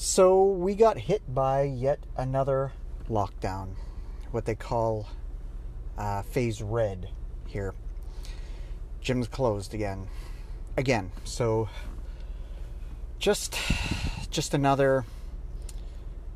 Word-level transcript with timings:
So 0.00 0.44
we 0.44 0.76
got 0.76 0.96
hit 0.96 1.22
by 1.34 1.62
yet 1.62 1.98
another 2.16 2.70
lockdown, 3.10 3.70
what 4.30 4.44
they 4.44 4.54
call 4.54 5.08
uh, 5.98 6.22
phase 6.22 6.62
red 6.62 7.08
here. 7.48 7.74
Gym's 9.00 9.26
closed 9.26 9.74
again, 9.74 10.06
again. 10.76 11.10
So 11.24 11.68
just 13.18 13.58
just 14.30 14.54
another 14.54 15.04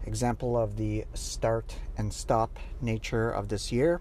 example 0.06 0.58
of 0.58 0.76
the 0.76 1.04
start 1.14 1.76
and 1.96 2.12
stop 2.12 2.58
nature 2.80 3.30
of 3.30 3.46
this 3.46 3.70
year. 3.70 4.00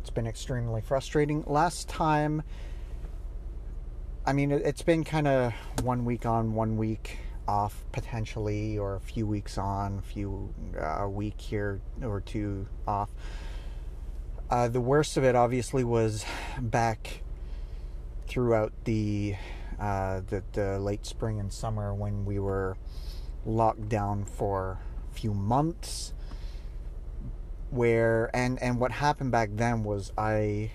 It's 0.00 0.08
been 0.08 0.26
extremely 0.26 0.80
frustrating. 0.80 1.44
Last 1.46 1.90
time, 1.90 2.42
I 4.24 4.32
mean, 4.32 4.50
it's 4.50 4.80
been 4.80 5.04
kind 5.04 5.28
of 5.28 5.52
one 5.82 6.06
week 6.06 6.24
on, 6.24 6.54
one 6.54 6.78
week 6.78 7.18
off 7.48 7.84
potentially, 7.92 8.78
or 8.78 8.96
a 8.96 9.00
few 9.00 9.26
weeks 9.26 9.58
on, 9.58 9.98
a 9.98 10.02
few 10.02 10.54
uh, 10.80 11.04
a 11.04 11.08
week 11.10 11.40
here 11.40 11.80
or 12.02 12.20
two 12.20 12.66
off. 12.86 13.10
Uh, 14.50 14.68
the 14.68 14.80
worst 14.80 15.16
of 15.16 15.24
it, 15.24 15.34
obviously, 15.34 15.82
was 15.82 16.24
back 16.60 17.22
throughout 18.26 18.72
the, 18.84 19.34
uh, 19.80 20.20
the 20.28 20.42
the 20.52 20.78
late 20.78 21.06
spring 21.06 21.40
and 21.40 21.52
summer 21.52 21.94
when 21.94 22.24
we 22.24 22.38
were 22.38 22.76
locked 23.44 23.88
down 23.88 24.24
for 24.24 24.78
a 25.10 25.14
few 25.14 25.34
months. 25.34 26.12
Where 27.70 28.30
and 28.34 28.62
and 28.62 28.78
what 28.78 28.92
happened 28.92 29.32
back 29.32 29.48
then 29.54 29.82
was 29.82 30.12
I 30.18 30.72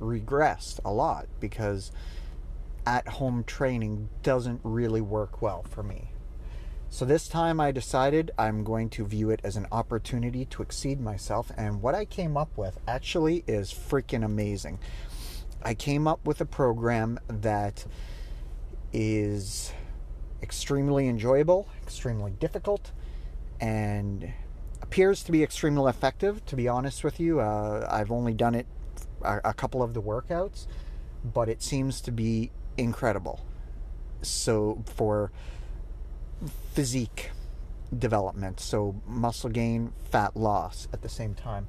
regressed 0.00 0.78
a 0.84 0.92
lot 0.92 1.26
because 1.40 1.90
at 2.86 3.08
home 3.08 3.44
training 3.44 4.08
doesn't 4.22 4.60
really 4.62 5.00
work 5.00 5.42
well 5.42 5.64
for 5.68 5.82
me. 5.82 6.12
So 6.88 7.04
this 7.04 7.26
time 7.26 7.60
I 7.60 7.72
decided 7.72 8.30
I'm 8.38 8.62
going 8.62 8.88
to 8.90 9.04
view 9.04 9.30
it 9.30 9.40
as 9.42 9.56
an 9.56 9.66
opportunity 9.72 10.44
to 10.46 10.62
exceed 10.62 11.00
myself, 11.00 11.50
and 11.56 11.82
what 11.82 11.94
I 11.94 12.04
came 12.04 12.36
up 12.36 12.56
with 12.56 12.78
actually 12.86 13.42
is 13.46 13.72
freaking 13.72 14.24
amazing. 14.24 14.78
I 15.62 15.74
came 15.74 16.06
up 16.06 16.24
with 16.24 16.40
a 16.40 16.46
program 16.46 17.18
that 17.26 17.84
is 18.92 19.72
extremely 20.42 21.08
enjoyable, 21.08 21.68
extremely 21.82 22.30
difficult, 22.30 22.92
and 23.60 24.32
appears 24.80 25.24
to 25.24 25.32
be 25.32 25.42
extremely 25.42 25.90
effective. 25.90 26.44
To 26.46 26.56
be 26.56 26.68
honest 26.68 27.02
with 27.02 27.18
you, 27.18 27.40
uh, 27.40 27.88
I've 27.90 28.12
only 28.12 28.32
done 28.32 28.54
it 28.54 28.66
a, 29.22 29.40
a 29.46 29.54
couple 29.54 29.82
of 29.82 29.92
the 29.92 30.00
workouts, 30.00 30.66
but 31.24 31.48
it 31.48 31.62
seems 31.62 32.00
to 32.02 32.12
be 32.12 32.52
incredible. 32.76 33.44
So 34.22 34.82
for 34.96 35.32
physique 36.72 37.30
development, 37.96 38.60
so 38.60 39.00
muscle 39.06 39.50
gain, 39.50 39.92
fat 40.10 40.36
loss 40.36 40.88
at 40.92 41.02
the 41.02 41.08
same 41.08 41.34
time. 41.34 41.68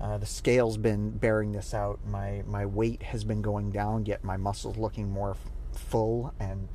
Uh, 0.00 0.18
the 0.18 0.26
scale's 0.26 0.76
been 0.76 1.10
bearing 1.10 1.52
this 1.52 1.72
out. 1.72 2.00
My 2.06 2.42
my 2.46 2.66
weight 2.66 3.02
has 3.04 3.24
been 3.24 3.42
going 3.42 3.70
down, 3.70 4.06
yet 4.06 4.24
my 4.24 4.36
muscles 4.36 4.76
looking 4.76 5.08
more 5.10 5.30
f- 5.30 5.80
full 5.80 6.34
and 6.40 6.68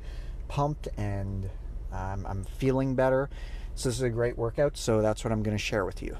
pumped, 0.48 0.88
and 0.96 1.50
um, 1.92 2.26
I'm 2.26 2.44
feeling 2.44 2.94
better. 2.94 3.28
So 3.74 3.88
this 3.88 3.96
is 3.96 4.02
a 4.02 4.10
great 4.10 4.38
workout. 4.38 4.76
So 4.76 5.02
that's 5.02 5.22
what 5.22 5.32
I'm 5.32 5.42
going 5.42 5.56
to 5.56 5.62
share 5.62 5.84
with 5.84 6.02
you. 6.02 6.16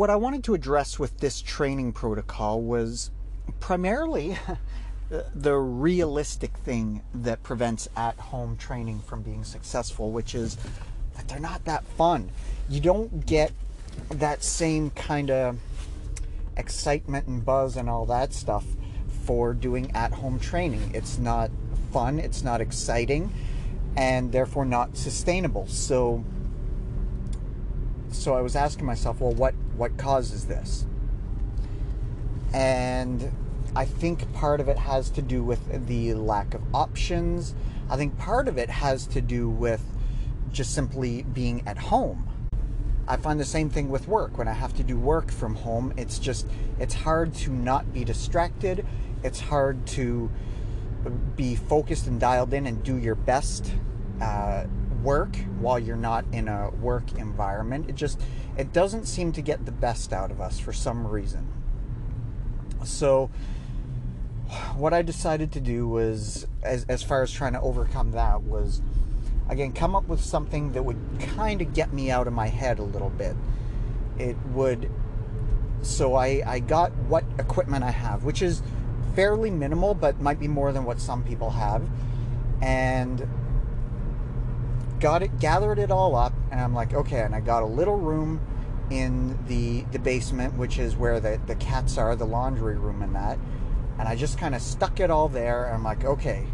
What 0.00 0.08
I 0.08 0.16
wanted 0.16 0.42
to 0.44 0.54
address 0.54 0.98
with 0.98 1.18
this 1.18 1.42
training 1.42 1.92
protocol 1.92 2.62
was 2.62 3.10
primarily 3.60 4.38
the 5.34 5.54
realistic 5.58 6.56
thing 6.56 7.02
that 7.12 7.42
prevents 7.42 7.86
at 7.94 8.16
home 8.16 8.56
training 8.56 9.00
from 9.00 9.20
being 9.20 9.44
successful, 9.44 10.10
which 10.10 10.34
is 10.34 10.56
that 11.16 11.28
they're 11.28 11.38
not 11.38 11.66
that 11.66 11.84
fun. 11.98 12.30
You 12.66 12.80
don't 12.80 13.26
get 13.26 13.52
that 14.08 14.42
same 14.42 14.88
kind 14.92 15.30
of 15.30 15.58
excitement 16.56 17.26
and 17.26 17.44
buzz 17.44 17.76
and 17.76 17.90
all 17.90 18.06
that 18.06 18.32
stuff 18.32 18.64
for 19.26 19.52
doing 19.52 19.94
at 19.94 20.12
home 20.12 20.40
training. 20.40 20.92
It's 20.94 21.18
not 21.18 21.50
fun, 21.92 22.18
it's 22.18 22.42
not 22.42 22.62
exciting, 22.62 23.30
and 23.98 24.32
therefore 24.32 24.64
not 24.64 24.96
sustainable. 24.96 25.66
So, 25.66 26.24
so 28.10 28.34
I 28.34 28.40
was 28.40 28.56
asking 28.56 28.86
myself, 28.86 29.20
well, 29.20 29.34
what 29.34 29.54
what 29.80 29.96
causes 29.96 30.44
this? 30.44 30.84
And 32.52 33.32
I 33.74 33.86
think 33.86 34.30
part 34.34 34.60
of 34.60 34.68
it 34.68 34.76
has 34.76 35.08
to 35.10 35.22
do 35.22 35.42
with 35.42 35.86
the 35.86 36.12
lack 36.12 36.52
of 36.52 36.60
options. 36.74 37.54
I 37.88 37.96
think 37.96 38.18
part 38.18 38.46
of 38.46 38.58
it 38.58 38.68
has 38.68 39.06
to 39.06 39.22
do 39.22 39.48
with 39.48 39.82
just 40.52 40.74
simply 40.74 41.22
being 41.22 41.66
at 41.66 41.78
home. 41.78 42.28
I 43.08 43.16
find 43.16 43.40
the 43.40 43.44
same 43.46 43.70
thing 43.70 43.88
with 43.88 44.06
work. 44.06 44.36
When 44.36 44.48
I 44.48 44.52
have 44.52 44.74
to 44.74 44.82
do 44.82 44.98
work 44.98 45.32
from 45.32 45.54
home, 45.54 45.94
it's 45.96 46.18
just 46.18 46.46
it's 46.78 46.94
hard 46.94 47.34
to 47.36 47.50
not 47.50 47.94
be 47.94 48.04
distracted. 48.04 48.84
It's 49.24 49.40
hard 49.40 49.86
to 49.88 50.30
be 51.36 51.56
focused 51.56 52.06
and 52.06 52.20
dialed 52.20 52.52
in 52.52 52.66
and 52.66 52.82
do 52.82 52.98
your 52.98 53.14
best 53.14 53.72
uh, 54.20 54.64
work 55.02 55.36
while 55.58 55.78
you're 55.78 55.96
not 55.96 56.24
in 56.32 56.48
a 56.48 56.70
work 56.70 57.12
environment. 57.12 57.88
It 57.88 57.94
just 57.94 58.20
it 58.56 58.72
doesn't 58.72 59.06
seem 59.06 59.32
to 59.32 59.42
get 59.42 59.64
the 59.64 59.72
best 59.72 60.12
out 60.12 60.30
of 60.30 60.40
us 60.40 60.58
for 60.58 60.72
some 60.72 61.06
reason. 61.06 61.46
So 62.84 63.30
what 64.76 64.92
I 64.92 65.02
decided 65.02 65.52
to 65.52 65.60
do 65.60 65.86
was 65.88 66.46
as 66.62 66.84
as 66.88 67.02
far 67.02 67.22
as 67.22 67.30
trying 67.30 67.52
to 67.52 67.60
overcome 67.60 68.12
that 68.12 68.42
was 68.42 68.82
again 69.48 69.72
come 69.72 69.94
up 69.94 70.08
with 70.08 70.20
something 70.20 70.72
that 70.72 70.84
would 70.84 70.98
kind 71.36 71.62
of 71.62 71.72
get 71.72 71.92
me 71.92 72.10
out 72.10 72.26
of 72.26 72.32
my 72.32 72.48
head 72.48 72.78
a 72.78 72.82
little 72.84 73.10
bit. 73.10 73.36
It 74.18 74.36
would 74.52 74.90
so 75.82 76.14
I 76.14 76.42
I 76.46 76.58
got 76.58 76.94
what 77.08 77.24
equipment 77.38 77.84
I 77.84 77.90
have, 77.90 78.24
which 78.24 78.42
is 78.42 78.62
fairly 79.14 79.50
minimal 79.50 79.94
but 79.94 80.20
might 80.20 80.38
be 80.38 80.48
more 80.48 80.72
than 80.72 80.84
what 80.84 81.00
some 81.00 81.22
people 81.24 81.50
have 81.50 81.82
and 82.62 83.26
got 85.00 85.22
it 85.22 85.38
gathered 85.38 85.78
it 85.78 85.90
all 85.90 86.14
up 86.14 86.32
and 86.50 86.60
i'm 86.60 86.74
like 86.74 86.92
okay 86.94 87.20
and 87.20 87.34
i 87.34 87.40
got 87.40 87.62
a 87.62 87.66
little 87.66 87.96
room 87.96 88.40
in 88.90 89.38
the 89.46 89.82
the 89.92 89.98
basement 89.98 90.56
which 90.56 90.78
is 90.78 90.96
where 90.96 91.20
the, 91.20 91.40
the 91.46 91.54
cats 91.56 91.96
are 91.96 92.14
the 92.14 92.24
laundry 92.24 92.76
room 92.76 93.02
and 93.02 93.14
that 93.14 93.38
and 93.98 94.08
i 94.08 94.14
just 94.14 94.38
kind 94.38 94.54
of 94.54 94.60
stuck 94.60 95.00
it 95.00 95.10
all 95.10 95.28
there 95.28 95.66
and 95.66 95.74
i'm 95.74 95.84
like 95.84 96.04
okay. 96.04 96.46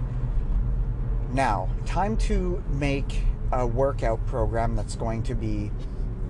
Now 1.32 1.68
time 1.84 2.16
to 2.18 2.62
make 2.70 3.22
a 3.52 3.66
workout 3.66 4.24
program 4.26 4.76
that's 4.76 4.94
going 4.94 5.22
to 5.24 5.34
be 5.34 5.70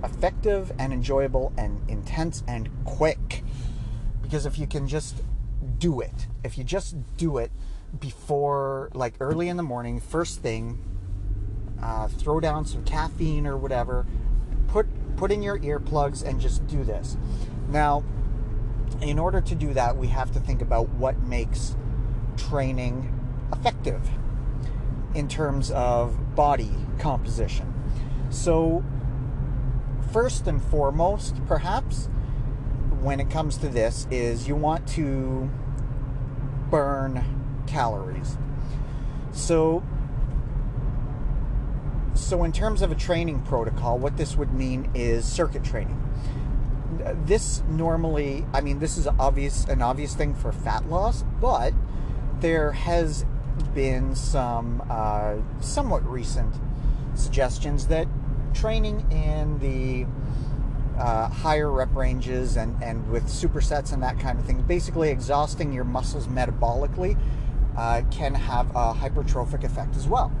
effective 0.03 0.71
and 0.79 0.91
enjoyable 0.91 1.53
and 1.57 1.87
intense 1.87 2.43
and 2.47 2.69
quick. 2.83 3.43
Because 4.21 4.45
if 4.45 4.57
you 4.57 4.67
can 4.67 4.87
just 4.87 5.21
do 5.77 6.01
it 6.01 6.27
if 6.43 6.57
you 6.57 6.63
just 6.63 6.95
do 7.17 7.37
it 7.37 7.51
before 7.99 8.89
like 8.93 9.13
early 9.19 9.47
in 9.49 9.57
the 9.57 9.63
morning 9.63 9.99
first 9.99 10.41
thing 10.41 10.79
uh, 11.81 12.07
throw 12.07 12.39
down 12.39 12.65
some 12.65 12.83
caffeine 12.83 13.45
or 13.47 13.57
whatever, 13.57 14.05
put 14.67 14.87
put 15.15 15.31
in 15.31 15.41
your 15.41 15.59
earplugs 15.59 16.23
and 16.23 16.39
just 16.39 16.65
do 16.67 16.83
this. 16.83 17.17
Now, 17.69 18.03
in 19.01 19.19
order 19.19 19.41
to 19.41 19.55
do 19.55 19.73
that, 19.73 19.97
we 19.97 20.07
have 20.07 20.31
to 20.31 20.39
think 20.39 20.61
about 20.61 20.89
what 20.89 21.19
makes 21.21 21.75
training 22.37 23.13
effective 23.51 24.09
in 25.13 25.27
terms 25.27 25.71
of 25.71 26.35
body 26.35 26.71
composition. 26.99 27.73
So, 28.29 28.83
first 30.11 30.47
and 30.47 30.61
foremost, 30.61 31.35
perhaps, 31.47 32.09
when 33.01 33.19
it 33.19 33.29
comes 33.29 33.57
to 33.57 33.69
this, 33.69 34.07
is 34.11 34.47
you 34.47 34.55
want 34.55 34.87
to 34.89 35.49
burn 36.69 37.63
calories. 37.67 38.37
So, 39.31 39.83
so, 42.17 42.43
in 42.43 42.51
terms 42.51 42.81
of 42.81 42.91
a 42.91 42.95
training 42.95 43.41
protocol, 43.41 43.97
what 43.97 44.17
this 44.17 44.35
would 44.35 44.53
mean 44.53 44.89
is 44.93 45.25
circuit 45.25 45.63
training. 45.63 46.01
This 47.25 47.61
normally, 47.69 48.45
I 48.53 48.61
mean, 48.61 48.79
this 48.79 48.97
is 48.97 49.07
obvious 49.07 49.65
an 49.65 49.81
obvious 49.81 50.15
thing 50.15 50.33
for 50.33 50.51
fat 50.51 50.89
loss, 50.89 51.23
but 51.39 51.73
there 52.39 52.71
has 52.71 53.25
been 53.73 54.15
some 54.15 54.83
uh, 54.89 55.35
somewhat 55.59 56.07
recent 56.09 56.53
suggestions 57.15 57.87
that 57.87 58.07
training 58.53 59.09
in 59.11 59.59
the 59.59 60.05
uh, 60.99 61.29
higher 61.29 61.71
rep 61.71 61.95
ranges 61.95 62.57
and, 62.57 62.81
and 62.81 63.09
with 63.11 63.25
supersets 63.25 63.93
and 63.93 64.01
that 64.01 64.19
kind 64.19 64.39
of 64.39 64.45
thing, 64.45 64.61
basically 64.63 65.09
exhausting 65.09 65.71
your 65.71 65.83
muscles 65.83 66.27
metabolically, 66.27 67.17
uh, 67.77 68.01
can 68.09 68.33
have 68.33 68.69
a 68.71 68.93
hypertrophic 68.93 69.63
effect 69.63 69.95
as 69.95 70.07
well. 70.07 70.31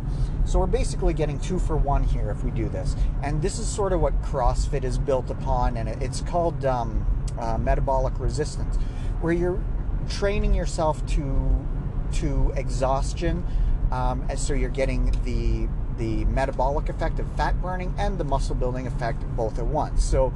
So 0.47 0.59
we're 0.59 0.67
basically 0.67 1.13
getting 1.13 1.39
two 1.39 1.59
for 1.59 1.75
one 1.75 2.03
here 2.03 2.31
if 2.31 2.41
we 2.41 2.51
do 2.51 2.69
this. 2.69 2.95
And 3.21 3.41
this 3.41 3.59
is 3.59 3.67
sort 3.67 3.91
of 3.91 3.99
what 3.99 4.19
CrossFit 4.21 4.85
is 4.85 4.97
built 4.97 5.29
upon, 5.29 5.75
and 5.75 5.89
it's 6.01 6.21
called 6.21 6.63
um, 6.63 7.05
uh, 7.37 7.57
metabolic 7.57 8.17
resistance, 8.17 8.77
where 9.19 9.33
you're 9.33 9.61
training 10.09 10.53
yourself 10.53 11.05
to 11.07 11.65
to 12.13 12.53
exhaustion, 12.55 13.45
um, 13.91 14.25
and 14.29 14.39
so 14.39 14.53
you're 14.53 14.69
getting 14.69 15.11
the 15.25 15.67
the 15.97 16.23
metabolic 16.25 16.87
effect 16.87 17.19
of 17.19 17.29
fat 17.35 17.61
burning 17.61 17.93
and 17.97 18.17
the 18.17 18.23
muscle 18.23 18.55
building 18.55 18.87
effect 18.87 19.23
both 19.35 19.59
at 19.59 19.65
once. 19.65 20.01
So 20.01 20.33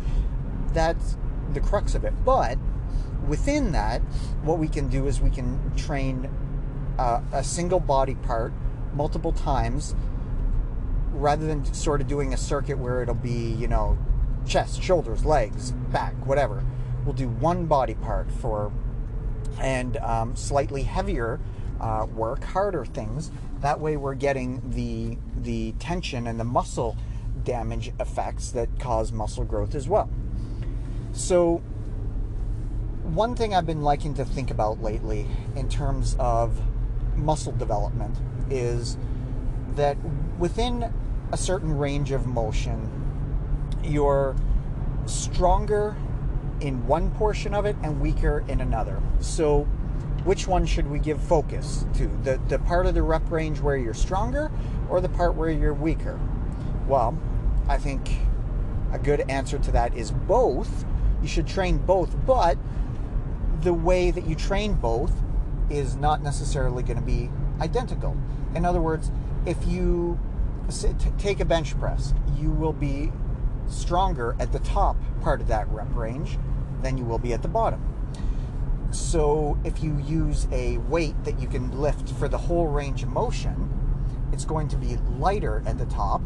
that's 0.73 1.15
the 1.53 1.61
crux 1.61 1.95
of 1.95 2.03
it. 2.03 2.13
But 2.25 2.57
within 3.27 3.71
that, 3.71 4.01
what 4.43 4.57
we 4.59 4.67
can 4.67 4.89
do 4.89 5.07
is 5.07 5.21
we 5.21 5.29
can 5.29 5.73
train 5.77 6.29
uh, 6.99 7.21
a 7.31 7.43
single 7.45 7.79
body 7.79 8.15
part 8.15 8.51
multiple 8.93 9.31
times 9.31 9.95
rather 11.11 11.45
than 11.45 11.65
sort 11.73 12.01
of 12.01 12.07
doing 12.07 12.33
a 12.33 12.37
circuit 12.37 12.77
where 12.77 13.01
it'll 13.01 13.13
be, 13.13 13.51
you 13.53 13.67
know, 13.67 13.97
chest, 14.45 14.81
shoulders, 14.81 15.25
legs, 15.25 15.71
back, 15.71 16.13
whatever. 16.25 16.63
We'll 17.05 17.13
do 17.13 17.29
one 17.29 17.65
body 17.65 17.95
part 17.95 18.31
for 18.31 18.71
and 19.59 19.97
um, 19.97 20.35
slightly 20.35 20.83
heavier 20.83 21.39
uh, 21.79 22.07
work, 22.13 22.43
harder 22.43 22.85
things. 22.85 23.31
That 23.59 23.79
way, 23.79 23.97
we're 23.97 24.15
getting 24.15 24.61
the 24.69 25.17
the 25.35 25.73
tension 25.73 26.27
and 26.27 26.39
the 26.39 26.43
muscle 26.43 26.95
damage 27.43 27.91
effects 27.99 28.51
that 28.51 28.79
cause 28.79 29.11
muscle 29.11 29.43
growth 29.43 29.75
as 29.75 29.87
well. 29.87 30.09
So, 31.13 31.57
one 33.03 33.35
thing 33.35 33.53
I've 33.53 33.65
been 33.65 33.81
liking 33.81 34.13
to 34.15 34.25
think 34.25 34.51
about 34.51 34.81
lately 34.81 35.27
in 35.55 35.69
terms 35.69 36.15
of 36.19 36.61
muscle 37.15 37.51
development 37.51 38.17
is 38.51 38.97
that 39.75 39.97
within 40.37 40.93
a 41.31 41.37
certain 41.37 41.77
range 41.77 42.11
of 42.11 42.27
motion, 42.27 42.89
you're 43.83 44.35
stronger 45.05 45.95
in 46.59 46.85
one 46.85 47.09
portion 47.11 47.53
of 47.53 47.65
it 47.65 47.75
and 47.83 47.99
weaker 47.99 48.43
in 48.47 48.61
another. 48.61 49.01
So, 49.19 49.63
which 50.23 50.47
one 50.47 50.65
should 50.67 50.87
we 50.87 50.99
give 50.99 51.19
focus 51.19 51.85
to? 51.95 52.07
The, 52.23 52.39
the 52.47 52.59
part 52.59 52.85
of 52.85 52.93
the 52.93 53.01
rep 53.01 53.31
range 53.31 53.59
where 53.59 53.75
you're 53.75 53.95
stronger 53.95 54.51
or 54.89 55.01
the 55.01 55.09
part 55.09 55.35
where 55.35 55.49
you're 55.49 55.73
weaker? 55.73 56.19
Well, 56.87 57.17
I 57.67 57.77
think 57.77 58.17
a 58.91 58.99
good 58.99 59.21
answer 59.29 59.57
to 59.57 59.71
that 59.71 59.95
is 59.95 60.11
both. 60.11 60.85
You 61.21 61.27
should 61.27 61.47
train 61.47 61.77
both, 61.77 62.15
but 62.25 62.57
the 63.61 63.73
way 63.73 64.11
that 64.11 64.27
you 64.27 64.35
train 64.35 64.73
both 64.73 65.13
is 65.69 65.95
not 65.95 66.21
necessarily 66.21 66.83
going 66.83 66.97
to 66.97 67.05
be 67.05 67.29
identical. 67.59 68.17
In 68.55 68.65
other 68.65 68.81
words, 68.81 69.11
if 69.45 69.65
you 69.67 70.19
take 71.17 71.39
a 71.39 71.45
bench 71.45 71.77
press, 71.79 72.13
you 72.37 72.49
will 72.49 72.73
be 72.73 73.11
stronger 73.67 74.35
at 74.39 74.51
the 74.51 74.59
top 74.59 74.97
part 75.21 75.41
of 75.41 75.47
that 75.47 75.67
rep 75.69 75.93
range 75.95 76.37
than 76.81 76.97
you 76.97 77.05
will 77.05 77.19
be 77.19 77.33
at 77.33 77.41
the 77.41 77.47
bottom. 77.47 77.81
So 78.91 79.57
if 79.63 79.81
you 79.81 79.97
use 79.99 80.47
a 80.51 80.77
weight 80.79 81.23
that 81.23 81.39
you 81.39 81.47
can 81.47 81.79
lift 81.79 82.09
for 82.11 82.27
the 82.27 82.37
whole 82.37 82.67
range 82.67 83.03
of 83.03 83.09
motion, 83.09 83.69
it's 84.33 84.45
going 84.45 84.67
to 84.69 84.75
be 84.75 84.97
lighter 85.17 85.63
at 85.65 85.77
the 85.77 85.85
top, 85.85 86.21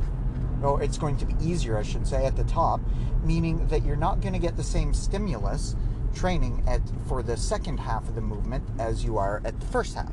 or 0.63 0.81
it's 0.81 0.98
going 0.98 1.18
to 1.18 1.25
be 1.25 1.36
easier, 1.45 1.78
I 1.78 1.83
should 1.83 2.07
say, 2.07 2.25
at 2.25 2.36
the 2.36 2.44
top, 2.45 2.81
meaning 3.24 3.68
that 3.68 3.86
you're 3.86 3.95
not 3.95 4.21
going 4.21 4.33
to 4.33 4.39
get 4.39 4.57
the 4.57 4.63
same 4.63 4.94
stimulus 4.94 5.75
training 6.16 6.63
at 6.68 6.81
for 7.07 7.21
the 7.21 7.38
second 7.38 7.80
half 7.80 8.07
of 8.07 8.16
the 8.16 8.21
movement 8.21 8.68
as 8.80 9.04
you 9.04 9.18
are 9.18 9.42
at 9.45 9.60
the 9.60 9.66
first 9.68 9.94
half. 9.95 10.12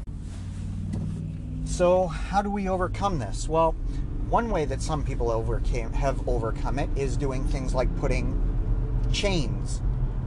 So, 1.73 2.07
how 2.07 2.43
do 2.43 2.51
we 2.51 2.69
overcome 2.69 3.19
this? 3.19 3.49
Well, 3.49 3.73
one 4.29 4.51
way 4.51 4.67
that 4.67 4.83
some 4.83 5.03
people 5.03 5.31
overcame 5.31 5.95
have 5.95 6.29
overcome 6.29 6.79
it 6.79 6.91
is 6.97 7.17
doing 7.17 7.45
things 7.45 7.75
like 7.75 7.89
putting 7.97 8.39
chains 9.11 9.81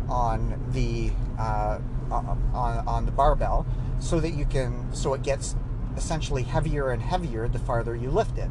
on 0.10 0.60
the 0.72 1.12
uh, 1.40 1.78
on, 2.10 2.88
on 2.88 3.06
the 3.06 3.12
barbell 3.12 3.68
so 4.00 4.20
that 4.22 4.32
you 4.32 4.46
can 4.46 4.92
so 4.92 5.14
it 5.14 5.22
gets 5.22 5.56
essentially 5.96 6.42
heavier 6.42 6.90
and 6.90 7.00
heavier 7.04 7.48
the 7.48 7.60
farther 7.60 7.96
you 7.96 8.10
lift 8.10 8.40
it. 8.40 8.50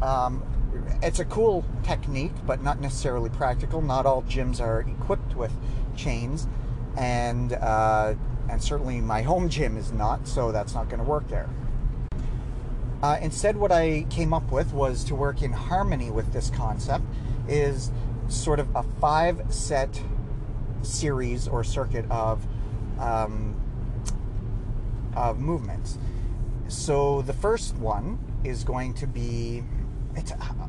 Um, 0.00 0.44
it's 1.02 1.18
a 1.18 1.24
cool 1.24 1.64
technique, 1.82 2.32
but 2.46 2.62
not 2.62 2.80
necessarily 2.80 3.28
practical. 3.28 3.82
Not 3.82 4.06
all 4.06 4.22
gyms 4.22 4.60
are 4.60 4.82
equipped 4.82 5.34
with 5.34 5.52
chains, 5.96 6.46
and 6.96 7.54
uh, 7.54 8.14
and 8.48 8.62
certainly 8.62 9.00
my 9.00 9.22
home 9.22 9.48
gym 9.48 9.76
is 9.76 9.90
not, 9.90 10.28
so 10.28 10.52
that's 10.52 10.74
not 10.74 10.88
going 10.88 11.02
to 11.02 11.10
work 11.10 11.26
there. 11.26 11.48
Uh, 13.02 13.18
instead, 13.22 13.56
what 13.56 13.70
I 13.70 14.06
came 14.10 14.32
up 14.32 14.50
with 14.50 14.72
was 14.72 15.04
to 15.04 15.14
work 15.14 15.42
in 15.42 15.52
harmony 15.52 16.10
with 16.10 16.32
this 16.32 16.50
concept, 16.50 17.04
is 17.46 17.90
sort 18.28 18.58
of 18.58 18.74
a 18.74 18.82
five 19.00 19.42
set 19.48 20.02
series 20.82 21.48
or 21.48 21.64
circuit 21.64 22.04
of 22.10 22.46
um, 22.98 23.60
of 25.16 25.38
movements. 25.38 25.98
So 26.68 27.22
the 27.22 27.32
first 27.32 27.76
one 27.76 28.18
is 28.44 28.64
going 28.64 28.94
to 28.94 29.06
be 29.06 29.62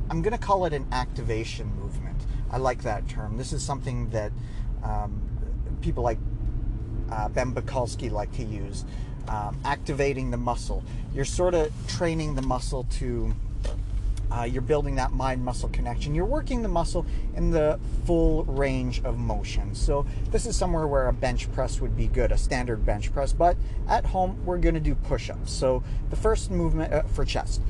I'm 0.09 0.21
going 0.21 0.33
to 0.33 0.39
call 0.39 0.65
it 0.65 0.73
an 0.73 0.87
activation 0.91 1.73
movement. 1.75 2.25
I 2.51 2.57
like 2.57 2.83
that 2.83 3.07
term. 3.07 3.37
This 3.37 3.53
is 3.53 3.63
something 3.63 4.09
that 4.09 4.31
um, 4.83 5.21
people 5.81 6.03
like 6.03 6.19
uh, 7.11 7.29
Ben 7.29 7.53
Pakulski 7.53 8.11
like 8.11 8.31
to 8.33 8.43
use. 8.43 8.85
Um, 9.27 9.59
activating 9.63 10.31
the 10.31 10.37
muscle. 10.37 10.83
You're 11.13 11.25
sort 11.25 11.53
of 11.53 11.71
training 11.87 12.33
the 12.33 12.41
muscle 12.41 12.85
to 12.97 13.35
uh, 14.31 14.43
you're 14.43 14.61
building 14.61 14.95
that 14.95 15.11
mind 15.11 15.43
muscle 15.43 15.69
connection. 15.69 16.13
You're 16.13 16.25
working 16.25 16.61
the 16.61 16.69
muscle 16.69 17.05
in 17.35 17.51
the 17.51 17.79
full 18.05 18.43
range 18.45 19.03
of 19.03 19.17
motion. 19.17 19.73
So, 19.73 20.05
this 20.29 20.45
is 20.45 20.55
somewhere 20.55 20.87
where 20.87 21.07
a 21.07 21.13
bench 21.13 21.51
press 21.51 21.81
would 21.81 21.97
be 21.97 22.07
good, 22.07 22.31
a 22.31 22.37
standard 22.37 22.85
bench 22.85 23.11
press. 23.11 23.33
But 23.33 23.57
at 23.87 24.05
home, 24.05 24.43
we're 24.45 24.59
going 24.59 24.75
to 24.75 24.81
do 24.81 24.95
push 24.95 25.29
ups. 25.29 25.51
So, 25.51 25.83
the 26.09 26.15
first 26.15 26.51
movement 26.51 26.93
uh, 26.93 27.03
for 27.03 27.25
chest. 27.25 27.61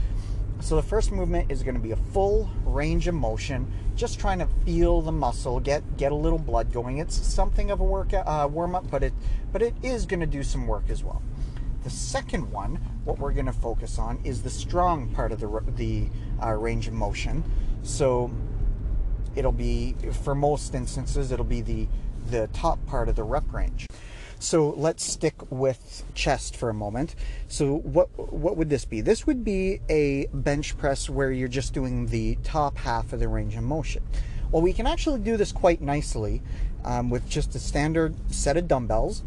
So, 0.59 0.75
the 0.75 0.81
first 0.81 1.11
movement 1.11 1.49
is 1.49 1.63
going 1.63 1.75
to 1.75 1.81
be 1.81 1.91
a 1.91 1.97
full 2.13 2.49
range 2.65 3.07
of 3.07 3.15
motion, 3.15 3.71
just 3.95 4.19
trying 4.19 4.39
to 4.39 4.47
feel 4.65 5.01
the 5.01 5.13
muscle, 5.13 5.61
get 5.61 5.95
get 5.95 6.11
a 6.11 6.15
little 6.15 6.39
blood 6.39 6.73
going. 6.73 6.97
It's 6.97 7.15
something 7.15 7.71
of 7.71 7.79
a 7.79 7.85
work 7.85 8.13
uh, 8.13 8.47
warm 8.51 8.75
up, 8.75 8.89
but 8.91 9.01
it 9.01 9.13
but 9.53 9.61
it 9.61 9.73
is 9.81 10.05
going 10.05 10.19
to 10.19 10.25
do 10.25 10.43
some 10.43 10.67
work 10.67 10.89
as 10.89 11.05
well. 11.05 11.21
The 11.83 11.89
second 11.89 12.51
one, 12.51 12.75
what 13.05 13.19
we're 13.19 13.31
going 13.33 13.45
to 13.45 13.53
focus 13.53 13.97
on 13.97 14.19
is 14.23 14.41
the 14.43 14.49
strong 14.49 15.09
part 15.09 15.31
of 15.31 15.39
the, 15.39 15.63
the 15.75 16.07
uh, 16.43 16.53
range 16.53 16.87
of 16.87 16.93
motion. 16.93 17.43
So 17.83 18.31
it'll 19.35 19.51
be, 19.51 19.95
for 20.23 20.35
most 20.35 20.75
instances, 20.75 21.31
it'll 21.31 21.45
be 21.45 21.61
the, 21.61 21.87
the 22.29 22.47
top 22.47 22.85
part 22.85 23.07
of 23.07 23.15
the 23.15 23.23
rep 23.23 23.51
range. 23.53 23.87
So 24.41 24.69
let's 24.69 25.03
stick 25.03 25.35
with 25.49 26.03
chest 26.13 26.55
for 26.55 26.69
a 26.69 26.73
moment. 26.73 27.13
So 27.49 27.75
what 27.75 28.07
what 28.17 28.55
would 28.55 28.69
this 28.69 28.85
be? 28.85 29.01
This 29.01 29.27
would 29.27 29.43
be 29.43 29.81
a 29.89 30.27
bench 30.33 30.77
press 30.77 31.09
where 31.09 31.29
you're 31.29 31.49
just 31.49 31.73
doing 31.73 32.07
the 32.07 32.37
top 32.41 32.77
half 32.77 33.11
of 33.11 33.19
the 33.19 33.27
range 33.27 33.55
of 33.57 33.63
motion. 33.63 34.01
Well, 34.49 34.61
we 34.61 34.71
can 34.71 34.87
actually 34.87 35.19
do 35.19 35.35
this 35.35 35.51
quite 35.51 35.81
nicely 35.81 36.41
um, 36.85 37.09
with 37.09 37.27
just 37.29 37.53
a 37.53 37.59
standard 37.59 38.15
set 38.31 38.55
of 38.55 38.69
dumbbells 38.69 39.23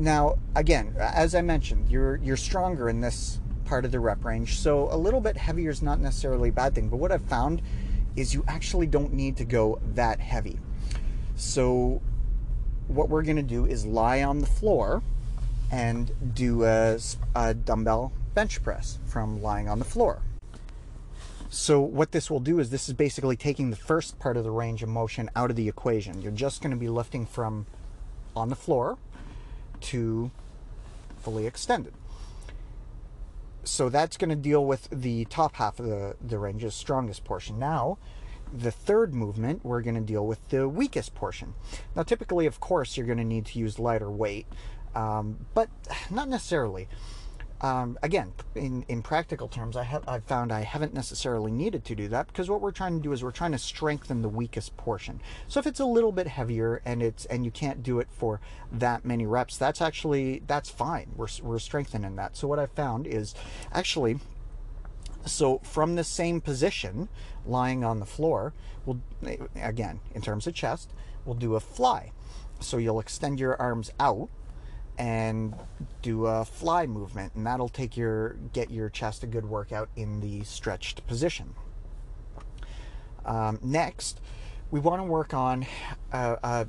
now, 0.00 0.38
again, 0.56 0.96
as 0.98 1.34
I 1.34 1.42
mentioned, 1.42 1.90
you're 1.90 2.16
you're 2.16 2.36
stronger 2.36 2.88
in 2.88 3.00
this 3.00 3.38
part 3.66 3.84
of 3.84 3.92
the 3.92 4.00
rep 4.00 4.24
range, 4.24 4.58
so 4.58 4.88
a 4.90 4.96
little 4.96 5.20
bit 5.20 5.36
heavier 5.36 5.70
is 5.70 5.82
not 5.82 6.00
necessarily 6.00 6.48
a 6.48 6.52
bad 6.52 6.74
thing. 6.74 6.88
But 6.88 6.96
what 6.96 7.12
I've 7.12 7.24
found 7.24 7.60
is 8.16 8.32
you 8.32 8.42
actually 8.48 8.86
don't 8.86 9.12
need 9.12 9.36
to 9.36 9.44
go 9.44 9.78
that 9.94 10.18
heavy. 10.18 10.58
So, 11.36 12.00
what 12.88 13.10
we're 13.10 13.22
going 13.22 13.36
to 13.36 13.42
do 13.42 13.66
is 13.66 13.84
lie 13.84 14.22
on 14.22 14.38
the 14.38 14.46
floor 14.46 15.02
and 15.70 16.34
do 16.34 16.64
a, 16.64 16.98
a 17.34 17.54
dumbbell 17.54 18.12
bench 18.34 18.62
press 18.62 18.98
from 19.04 19.42
lying 19.42 19.68
on 19.68 19.78
the 19.78 19.84
floor. 19.84 20.22
So 21.52 21.80
what 21.80 22.12
this 22.12 22.30
will 22.30 22.40
do 22.40 22.60
is 22.60 22.70
this 22.70 22.88
is 22.88 22.94
basically 22.94 23.36
taking 23.36 23.70
the 23.70 23.76
first 23.76 24.18
part 24.18 24.36
of 24.36 24.44
the 24.44 24.50
range 24.52 24.82
of 24.82 24.88
motion 24.88 25.28
out 25.34 25.50
of 25.50 25.56
the 25.56 25.68
equation. 25.68 26.22
You're 26.22 26.32
just 26.32 26.62
going 26.62 26.70
to 26.70 26.76
be 26.76 26.88
lifting 26.88 27.26
from 27.26 27.66
on 28.36 28.48
the 28.48 28.56
floor 28.56 28.98
to 29.80 30.30
fully 31.18 31.46
extended. 31.46 31.94
So 33.62 33.88
that's 33.88 34.16
going 34.16 34.30
to 34.30 34.36
deal 34.36 34.64
with 34.64 34.88
the 34.90 35.26
top 35.26 35.56
half 35.56 35.78
of 35.78 35.86
the, 35.86 36.16
the 36.20 36.38
range's 36.38 36.74
strongest 36.74 37.24
portion. 37.24 37.58
Now, 37.58 37.98
the 38.52 38.70
third 38.70 39.14
movement, 39.14 39.64
we're 39.64 39.82
going 39.82 39.94
to 39.94 40.00
deal 40.00 40.26
with 40.26 40.48
the 40.48 40.68
weakest 40.68 41.14
portion. 41.14 41.54
Now, 41.94 42.02
typically, 42.02 42.46
of 42.46 42.58
course, 42.58 42.96
you're 42.96 43.06
going 43.06 43.18
to 43.18 43.24
need 43.24 43.46
to 43.46 43.58
use 43.58 43.78
lighter 43.78 44.10
weight, 44.10 44.46
um, 44.94 45.46
but 45.54 45.68
not 46.10 46.28
necessarily. 46.28 46.88
Um, 47.62 47.98
again, 48.02 48.32
in, 48.54 48.86
in 48.88 49.02
practical 49.02 49.46
terms, 49.46 49.76
I 49.76 49.84
have 49.84 50.08
I've 50.08 50.24
found 50.24 50.50
I 50.50 50.62
haven't 50.62 50.94
necessarily 50.94 51.50
needed 51.50 51.84
to 51.86 51.94
do 51.94 52.08
that 52.08 52.26
because 52.28 52.48
what 52.48 52.62
we're 52.62 52.70
trying 52.70 52.96
to 52.96 53.02
do 53.02 53.12
is 53.12 53.22
we're 53.22 53.32
trying 53.32 53.52
to 53.52 53.58
strengthen 53.58 54.22
the 54.22 54.30
weakest 54.30 54.76
portion. 54.78 55.20
So 55.46 55.60
if 55.60 55.66
it's 55.66 55.80
a 55.80 55.84
little 55.84 56.12
bit 56.12 56.26
heavier 56.26 56.80
and 56.86 57.02
it's 57.02 57.26
and 57.26 57.44
you 57.44 57.50
can't 57.50 57.82
do 57.82 58.00
it 58.00 58.08
for 58.10 58.40
that 58.72 59.04
many 59.04 59.26
reps, 59.26 59.58
that's 59.58 59.82
actually 59.82 60.42
that's 60.46 60.70
fine. 60.70 61.10
We're 61.16 61.28
we're 61.42 61.58
strengthening 61.58 62.16
that. 62.16 62.34
So 62.34 62.48
what 62.48 62.58
I've 62.58 62.72
found 62.72 63.06
is 63.06 63.34
actually 63.72 64.20
so 65.26 65.58
from 65.58 65.96
the 65.96 66.04
same 66.04 66.40
position, 66.40 67.10
lying 67.44 67.84
on 67.84 68.00
the 68.00 68.06
floor, 68.06 68.54
we'll 68.86 69.00
again 69.54 70.00
in 70.14 70.22
terms 70.22 70.46
of 70.46 70.54
chest, 70.54 70.94
we'll 71.26 71.34
do 71.34 71.56
a 71.56 71.60
fly. 71.60 72.12
So 72.58 72.78
you'll 72.78 73.00
extend 73.00 73.38
your 73.38 73.60
arms 73.60 73.90
out 74.00 74.30
and 75.00 75.54
do 76.02 76.26
a 76.26 76.44
fly 76.44 76.86
movement 76.86 77.34
and 77.34 77.46
that'll 77.46 77.70
take 77.70 77.96
your 77.96 78.34
get 78.52 78.70
your 78.70 78.90
chest 78.90 79.24
a 79.24 79.26
good 79.26 79.46
workout 79.46 79.88
in 79.96 80.20
the 80.20 80.44
stretched 80.44 81.04
position. 81.06 81.54
Um, 83.24 83.58
next 83.62 84.20
we 84.70 84.78
want 84.78 85.00
to 85.00 85.04
work 85.04 85.32
on 85.32 85.66
a, 86.12 86.36
a 86.42 86.68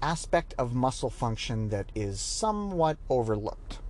aspect 0.00 0.54
of 0.56 0.74
muscle 0.74 1.10
function 1.10 1.68
that 1.68 1.92
is 1.94 2.20
somewhat 2.20 2.96
overlooked 3.10 3.80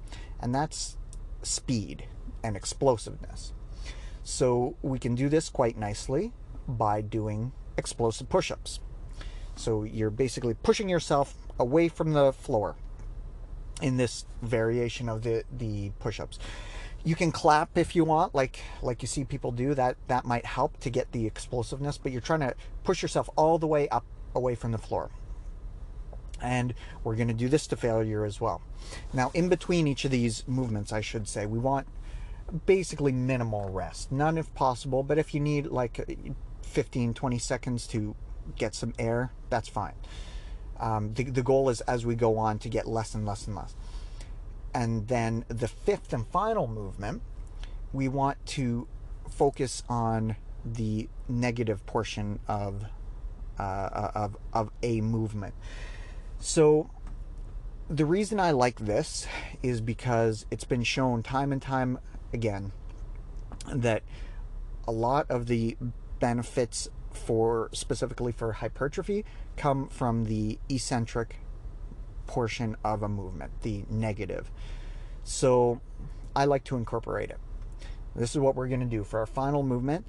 and 0.41 0.53
that's 0.53 0.99
speed 1.43 2.07
and 2.43 2.57
explosiveness. 2.57 3.53
So 4.25 4.75
we 4.83 4.99
can 4.99 5.15
do 5.15 5.29
this 5.29 5.49
quite 5.49 5.79
nicely 5.79 6.33
by 6.67 7.01
doing 7.01 7.53
explosive 7.77 8.29
push-ups. 8.29 8.81
So 9.55 9.85
you're 9.85 10.11
basically 10.11 10.55
pushing 10.55 10.89
yourself 10.89 11.37
away 11.61 11.89
from 11.89 12.13
the 12.13 12.33
floor 12.33 12.75
in 13.83 13.97
this 13.97 14.27
variation 14.43 15.09
of 15.09 15.23
the 15.23 15.45
the 15.57 15.91
push-ups. 15.99 16.39
You 17.05 17.15
can 17.15 17.31
clap 17.31 17.79
if 17.79 17.95
you 17.95 18.05
want 18.05 18.35
like 18.35 18.61
like 18.83 19.03
you 19.03 19.09
see 19.09 19.25
people 19.25 19.53
do 19.53 19.75
that 19.75 19.97
that 20.09 20.25
might 20.25 20.45
help 20.45 20.79
to 20.81 20.91
get 20.91 21.13
the 21.13 21.27
explosiveness 21.27 21.99
but 21.99 22.13
you're 22.13 22.21
trying 22.21 22.41
to 22.41 22.55
push 22.85 23.03
yourself 23.03 23.31
all 23.37 23.59
the 23.59 23.67
way 23.67 23.89
up 23.89 24.05
away 24.35 24.55
from 24.55 24.73
the 24.73 24.79
floor. 24.79 25.11
And 26.41 26.75
we're 27.03 27.17
going 27.17 27.29
to 27.29 27.35
do 27.35 27.49
this 27.49 27.67
to 27.69 27.77
failure 27.77 28.25
as 28.25 28.41
well. 28.41 28.63
Now 29.13 29.31
in 29.35 29.49
between 29.49 29.87
each 29.87 30.05
of 30.05 30.11
these 30.11 30.47
movements 30.47 30.93
i 30.93 31.01
should 31.01 31.29
say 31.29 31.47
we 31.47 31.59
want 31.59 31.87
basically 32.67 33.13
minimal 33.13 33.69
rest. 33.69 34.11
None 34.11 34.39
if 34.39 34.53
possible 34.55 35.03
but 35.03 35.19
if 35.19 35.35
you 35.35 35.41
need 35.41 35.67
like 35.67 36.01
15 36.63 37.15
20 37.15 37.39
seconds 37.39 37.87
to 37.89 38.15
get 38.57 38.75
some 38.75 38.95
air 38.99 39.33
that's 39.51 39.69
fine 39.69 39.95
um, 40.81 41.15
the, 41.15 41.25
the 41.25 41.43
goal 41.43 41.69
is 41.69 41.81
as 41.83 42.07
we 42.07 42.15
go 42.15 42.39
on 42.39 42.59
to 42.61 42.69
get 42.69 42.87
less 42.87 43.15
and 43.15 43.27
less 43.27 43.47
and 43.47 43.57
less. 43.57 43.75
And 44.75 45.09
then 45.09 45.45
the 45.49 45.69
fifth 45.69 46.13
and 46.13 46.27
final 46.29 46.67
movement, 46.67 47.23
we 47.93 48.09
want 48.09 48.45
to 48.47 48.87
focus 49.29 49.83
on 49.89 50.37
the 50.65 51.09
negative 51.29 51.85
portion 51.87 52.41
of 52.49 52.85
uh, 53.59 54.11
of 54.15 54.37
of 54.53 54.71
a 54.83 55.01
movement. 55.01 55.55
So 56.39 56.91
the 57.89 58.05
reason 58.05 58.39
I 58.39 58.51
like 58.51 58.81
this 58.81 59.27
is 59.63 59.81
because 59.81 60.47
it's 60.51 60.65
been 60.65 60.83
shown 60.83 61.23
time 61.23 61.53
and 61.53 61.61
time 61.61 61.99
again 62.33 62.73
that 63.73 64.03
a 64.87 64.93
lot 64.93 65.31
of 65.31 65.47
the 65.47 65.77
benefits 66.21 66.89
for 67.13 67.71
specifically 67.73 68.33
for 68.33 68.53
hypertrophy 68.53 69.25
come 69.59 69.89
from 69.89 70.25
the 70.25 70.59
eccentric 70.69 71.41
portion 72.27 72.77
of 72.85 73.03
a 73.03 73.09
movement, 73.09 73.53
the 73.63 73.85
negative. 73.91 74.51
So 75.25 75.81
I 76.35 76.47
like 76.47 76.65
to 76.65 76.77
incorporate 76.77 77.31
it. 77.31 77.39
This 78.17 78.31
is 78.31 78.39
what 78.39 78.55
we're 78.55 78.69
going 78.69 78.81
to 78.81 78.87
do 78.87 79.05
for 79.05 79.21
our 79.21 79.27
final 79.27 79.63
movement 79.63 80.07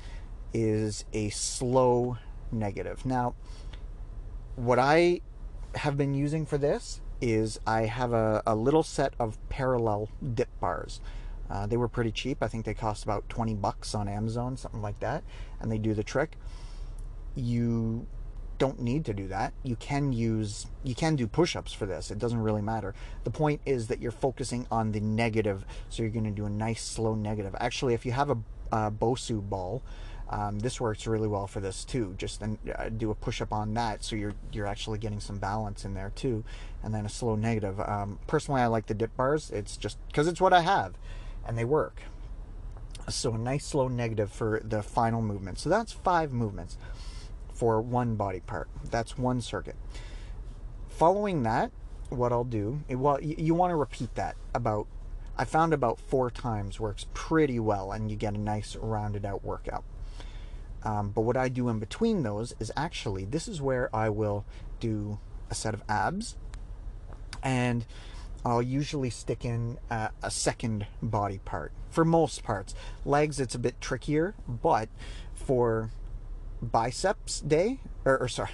is 0.53 1.05
a 1.13 1.29
slow 1.29 2.17
negative. 2.51 3.05
Now, 3.05 3.35
what 4.55 4.79
I 4.79 5.21
have 5.75 5.97
been 5.97 6.13
using 6.13 6.45
for 6.45 6.57
this 6.57 7.01
is 7.21 7.59
I 7.67 7.81
have 7.81 8.13
a, 8.13 8.41
a 8.47 8.55
little 8.55 8.83
set 8.83 9.13
of 9.19 9.37
parallel 9.49 10.09
dip 10.33 10.49
bars. 10.59 11.01
Uh, 11.49 11.67
they 11.67 11.77
were 11.77 11.87
pretty 11.87 12.11
cheap. 12.11 12.41
I 12.41 12.47
think 12.47 12.65
they 12.65 12.73
cost 12.73 13.03
about 13.03 13.27
20 13.29 13.55
bucks 13.55 13.93
on 13.93 14.07
Amazon, 14.07 14.55
something 14.55 14.81
like 14.81 14.99
that, 14.99 15.23
and 15.59 15.71
they 15.71 15.77
do 15.77 15.93
the 15.93 16.03
trick 16.03 16.37
you 17.35 18.05
don't 18.59 18.79
need 18.79 19.05
to 19.05 19.13
do 19.13 19.27
that. 19.29 19.53
You 19.63 19.75
can 19.77 20.13
use, 20.13 20.67
you 20.83 20.93
can 20.93 21.15
do 21.15 21.25
push 21.25 21.55
ups 21.55 21.73
for 21.73 21.87
this. 21.87 22.11
It 22.11 22.19
doesn't 22.19 22.41
really 22.41 22.61
matter. 22.61 22.93
The 23.23 23.31
point 23.31 23.61
is 23.65 23.87
that 23.87 23.99
you're 23.99 24.11
focusing 24.11 24.67
on 24.69 24.91
the 24.91 24.99
negative. 24.99 25.65
So 25.89 26.03
you're 26.03 26.11
going 26.11 26.25
to 26.25 26.31
do 26.31 26.45
a 26.45 26.49
nice 26.49 26.83
slow 26.83 27.15
negative. 27.15 27.55
Actually, 27.59 27.95
if 27.95 28.05
you 28.05 28.11
have 28.11 28.29
a, 28.29 28.37
a 28.71 28.91
Bosu 28.91 29.41
ball, 29.41 29.81
um, 30.29 30.59
this 30.59 30.79
works 30.79 31.07
really 31.07 31.27
well 31.27 31.47
for 31.47 31.59
this 31.59 31.83
too. 31.83 32.13
Just 32.17 32.43
uh, 32.43 32.89
do 32.89 33.09
a 33.09 33.15
push 33.15 33.41
up 33.41 33.51
on 33.51 33.73
that, 33.73 34.03
so 34.03 34.15
you're 34.15 34.35
you're 34.51 34.67
actually 34.67 34.99
getting 34.99 35.19
some 35.19 35.39
balance 35.39 35.85
in 35.85 35.95
there 35.95 36.11
too, 36.13 36.43
and 36.83 36.93
then 36.93 37.03
a 37.03 37.09
slow 37.09 37.35
negative. 37.35 37.79
Um, 37.79 38.19
personally, 38.27 38.61
I 38.61 38.67
like 38.67 38.85
the 38.85 38.93
dip 38.93 39.17
bars. 39.17 39.49
It's 39.49 39.75
just 39.75 39.97
because 40.07 40.27
it's 40.27 40.39
what 40.39 40.53
I 40.53 40.61
have, 40.61 40.93
and 41.47 41.57
they 41.57 41.65
work. 41.65 42.03
So 43.07 43.33
a 43.33 43.39
nice 43.39 43.65
slow 43.65 43.87
negative 43.87 44.31
for 44.31 44.61
the 44.63 44.83
final 44.83 45.23
movement. 45.23 45.57
So 45.57 45.67
that's 45.67 45.91
five 45.91 46.31
movements 46.31 46.77
for 47.59 47.81
one 47.81 48.15
body 48.15 48.39
part. 48.39 48.69
That's 48.89 49.17
one 49.17 49.41
circuit. 49.41 49.75
Following 50.87 51.43
that, 51.43 51.71
what 52.07 52.31
I'll 52.31 52.45
do, 52.45 52.83
well, 52.89 53.21
you, 53.21 53.35
you 53.37 53.53
want 53.53 53.71
to 53.71 53.75
repeat 53.75 54.15
that 54.15 54.37
about, 54.55 54.87
I 55.37 55.43
found 55.43 55.73
about 55.73 55.99
four 55.99 56.31
times 56.31 56.79
works 56.79 57.07
pretty 57.13 57.59
well 57.59 57.91
and 57.91 58.09
you 58.09 58.15
get 58.15 58.33
a 58.33 58.37
nice 58.37 58.77
rounded 58.77 59.25
out 59.25 59.43
workout. 59.43 59.83
Um, 60.83 61.09
but 61.09 61.21
what 61.21 61.35
I 61.35 61.49
do 61.49 61.67
in 61.67 61.79
between 61.79 62.23
those 62.23 62.55
is 62.61 62.71
actually, 62.77 63.25
this 63.25 63.45
is 63.49 63.61
where 63.61 63.93
I 63.93 64.07
will 64.07 64.45
do 64.79 65.19
a 65.49 65.55
set 65.55 65.73
of 65.73 65.83
abs 65.89 66.37
and 67.43 67.85
I'll 68.45 68.61
usually 68.61 69.09
stick 69.09 69.43
in 69.43 69.79
a, 69.89 70.11
a 70.23 70.31
second 70.31 70.87
body 71.01 71.39
part 71.43 71.73
for 71.89 72.05
most 72.05 72.41
parts. 72.41 72.73
Legs, 73.03 73.37
it's 73.37 73.53
a 73.53 73.59
bit 73.59 73.81
trickier, 73.81 74.33
but 74.47 74.87
for 75.35 75.91
biceps 76.61 77.41
day, 77.41 77.79
or, 78.05 78.17
or 78.17 78.27
sorry, 78.27 78.51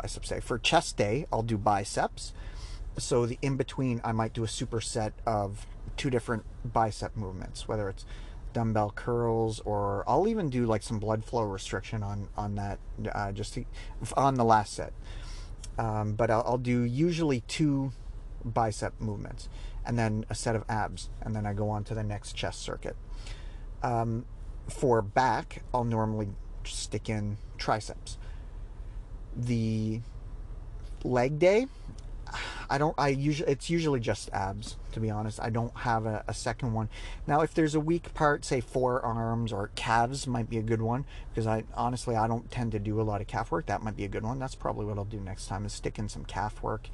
biceps 0.00 0.28
day. 0.28 0.40
For 0.40 0.58
chest 0.58 0.96
day, 0.96 1.26
I'll 1.32 1.42
do 1.42 1.58
biceps. 1.58 2.32
So 2.98 3.26
the 3.26 3.38
in 3.40 3.56
between, 3.56 4.00
I 4.04 4.12
might 4.12 4.32
do 4.32 4.44
a 4.44 4.48
superset 4.48 5.12
of 5.26 5.66
two 5.96 6.10
different 6.10 6.44
bicep 6.64 7.16
movements, 7.16 7.68
whether 7.68 7.88
it's 7.88 8.04
dumbbell 8.52 8.90
curls 8.90 9.60
or 9.60 10.04
I'll 10.08 10.26
even 10.26 10.50
do 10.50 10.66
like 10.66 10.82
some 10.82 10.98
blood 10.98 11.24
flow 11.24 11.44
restriction 11.44 12.02
on 12.02 12.28
on 12.36 12.56
that 12.56 12.78
uh, 13.12 13.30
just 13.32 13.54
to, 13.54 13.64
on 14.16 14.34
the 14.34 14.44
last 14.44 14.74
set. 14.74 14.92
Um, 15.78 16.14
but 16.14 16.30
I'll, 16.30 16.42
I'll 16.44 16.58
do 16.58 16.82
usually 16.82 17.42
two 17.42 17.92
bicep 18.44 19.00
movements 19.00 19.48
and 19.84 19.98
then 19.98 20.24
a 20.28 20.34
set 20.34 20.56
of 20.56 20.64
abs, 20.68 21.08
and 21.22 21.34
then 21.34 21.46
I 21.46 21.52
go 21.54 21.70
on 21.70 21.84
to 21.84 21.94
the 21.94 22.02
next 22.02 22.34
chest 22.34 22.60
circuit. 22.60 22.96
Um, 23.82 24.26
for 24.68 25.00
back, 25.00 25.62
I'll 25.72 25.84
normally 25.84 26.28
stick 26.64 27.08
in 27.08 27.38
triceps. 27.58 28.18
The 29.36 30.00
leg 31.04 31.38
day, 31.38 31.66
I 32.68 32.78
don't. 32.78 32.94
I 32.98 33.08
usually 33.08 33.50
it's 33.50 33.68
usually 33.68 34.00
just 34.00 34.30
abs. 34.32 34.76
To 34.92 35.00
be 35.00 35.10
honest, 35.10 35.40
I 35.40 35.50
don't 35.50 35.76
have 35.78 36.06
a, 36.06 36.24
a, 36.28 36.34
second 36.34 36.72
one. 36.72 36.88
Now, 37.26 37.40
if 37.40 37.54
there's 37.54 37.74
a 37.74 37.80
weak 37.80 38.14
part, 38.14 38.44
say 38.44 38.60
forearms 38.60 39.52
or 39.52 39.70
calves, 39.74 40.26
might 40.26 40.48
be 40.48 40.58
a 40.58 40.62
good 40.62 40.82
one 40.82 41.04
because 41.30 41.46
I 41.46 41.64
honestly 41.74 42.14
I 42.14 42.28
don't 42.28 42.50
tend 42.50 42.72
to 42.72 42.78
do 42.78 43.00
a 43.00 43.02
lot 43.02 43.20
of 43.20 43.26
calf 43.26 43.50
work. 43.50 43.66
That 43.66 43.82
might 43.82 43.96
be 43.96 44.04
a 44.04 44.08
good 44.08 44.22
one. 44.22 44.38
That's 44.38 44.54
probably 44.54 44.86
what 44.86 44.98
I'll 44.98 45.04
do 45.04 45.18
next 45.18 45.46
time 45.46 45.64
is 45.64 45.72
stick 45.72 45.98
in 45.98 46.08
some 46.08 46.24
calf 46.24 46.62
work 46.62 46.88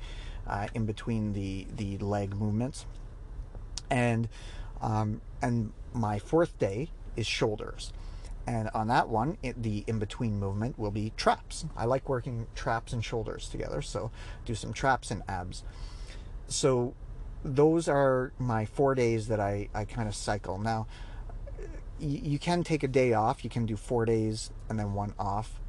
uh, 0.46 0.68
in 0.75 0.87
between 0.87 1.35
the 1.35 1.66
the 1.75 1.99
leg 1.99 2.35
movements. 2.35 2.87
And 3.90 4.28
um, 4.80 5.20
and 5.42 5.73
my 5.92 6.18
fourth 6.18 6.58
day 6.58 6.88
is 7.16 7.26
shoulders. 7.26 7.92
And 8.47 8.71
on 8.75 8.87
that 8.88 9.09
one, 9.09 9.38
it, 9.43 9.62
the 9.62 9.85
in 9.87 9.99
between 9.99 10.38
movement 10.38 10.79
will 10.79 10.93
be 10.93 11.12
traps. 11.17 11.65
I 11.76 11.85
like 11.85 12.09
working 12.09 12.47
traps 12.55 12.93
and 12.93 13.05
shoulders 13.05 13.49
together, 13.49 13.83
so 13.83 14.12
do 14.45 14.55
some 14.55 14.73
traps 14.73 15.11
and 15.11 15.23
abs. 15.26 15.65
So 16.47 16.95
those 17.43 17.88
are 17.88 18.33
my 18.38 18.65
four 18.65 18.95
days 18.95 19.26
that 19.29 19.41
I, 19.41 19.69
I 19.75 19.85
kind 19.85 20.09
of 20.09 20.15
cycle. 20.15 20.59
Now, 20.59 20.87
you, 21.99 22.21
you 22.23 22.38
can 22.38 22.62
take 22.62 22.85
a 22.85 22.88
day 22.88 23.12
off. 23.12 23.43
You 23.43 23.50
can 23.50 23.67
do 23.67 23.76
four 23.76 24.05
days 24.05 24.50
and 24.69 24.79
then 24.79 24.95
one 24.95 25.15
off, 25.19 25.61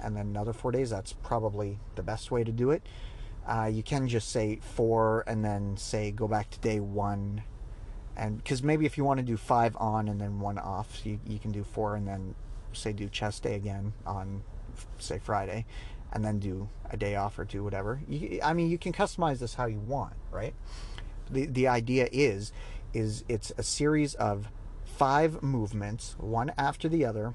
and 0.00 0.16
then 0.16 0.26
another 0.26 0.52
four 0.52 0.72
days. 0.72 0.90
That's 0.90 1.12
probably 1.12 1.78
the 1.94 2.02
best 2.02 2.32
way 2.32 2.42
to 2.42 2.52
do 2.52 2.70
it. 2.72 2.82
Uh, 3.46 3.70
you 3.72 3.82
can 3.82 4.08
just 4.08 4.30
say 4.30 4.58
four 4.60 5.22
and 5.26 5.44
then 5.44 5.76
say 5.76 6.10
go 6.10 6.26
back 6.26 6.50
to 6.50 6.58
day 6.60 6.80
one 6.80 7.42
and 8.16 8.38
because 8.38 8.62
maybe 8.62 8.86
if 8.86 8.96
you 8.96 9.04
want 9.04 9.18
to 9.18 9.24
do 9.24 9.36
five 9.36 9.76
on 9.78 10.08
and 10.08 10.20
then 10.20 10.40
one 10.40 10.58
off 10.58 11.04
you, 11.04 11.18
you 11.26 11.38
can 11.38 11.52
do 11.52 11.64
four 11.64 11.96
and 11.96 12.06
then 12.06 12.34
say 12.72 12.92
do 12.92 13.08
chest 13.08 13.42
day 13.42 13.54
again 13.54 13.92
on 14.06 14.42
say 14.98 15.18
friday 15.18 15.64
and 16.12 16.24
then 16.24 16.38
do 16.38 16.68
a 16.90 16.96
day 16.96 17.14
off 17.14 17.38
or 17.38 17.44
two 17.44 17.62
whatever 17.62 18.00
you, 18.08 18.40
i 18.42 18.52
mean 18.52 18.68
you 18.68 18.78
can 18.78 18.92
customize 18.92 19.38
this 19.38 19.54
how 19.54 19.66
you 19.66 19.78
want 19.78 20.14
right 20.30 20.54
the, 21.30 21.46
the 21.46 21.68
idea 21.68 22.08
is 22.12 22.52
is 22.92 23.24
it's 23.28 23.52
a 23.58 23.62
series 23.62 24.14
of 24.14 24.48
five 24.84 25.42
movements, 25.42 26.14
one 26.18 26.52
after 26.56 26.88
the 26.88 27.04
other, 27.04 27.34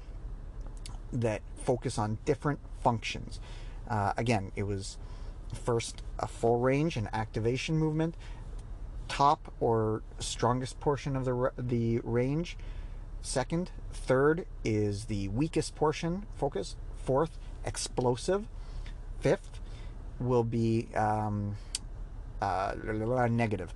that 1.12 1.42
focus 1.62 1.98
on 1.98 2.18
different 2.24 2.58
functions. 2.82 3.40
Uh, 3.88 4.12
again, 4.16 4.52
it 4.56 4.62
was 4.62 4.96
first 5.52 6.02
a 6.18 6.26
full 6.26 6.58
range 6.58 6.96
and 6.96 7.08
activation 7.12 7.76
movement, 7.76 8.14
top 9.10 9.52
or 9.60 10.02
strongest 10.20 10.80
portion 10.80 11.16
of 11.16 11.24
the 11.24 11.52
the 11.58 11.98
range. 12.04 12.56
Second, 13.20 13.70
third 13.92 14.46
is 14.64 15.06
the 15.06 15.28
weakest 15.28 15.74
portion 15.74 16.24
focus. 16.36 16.76
Fourth, 17.04 17.38
explosive. 17.64 18.46
Fifth 19.20 19.60
will 20.18 20.44
be 20.44 20.88
um, 20.94 21.56
uh, 22.40 22.74
negative. 23.28 23.74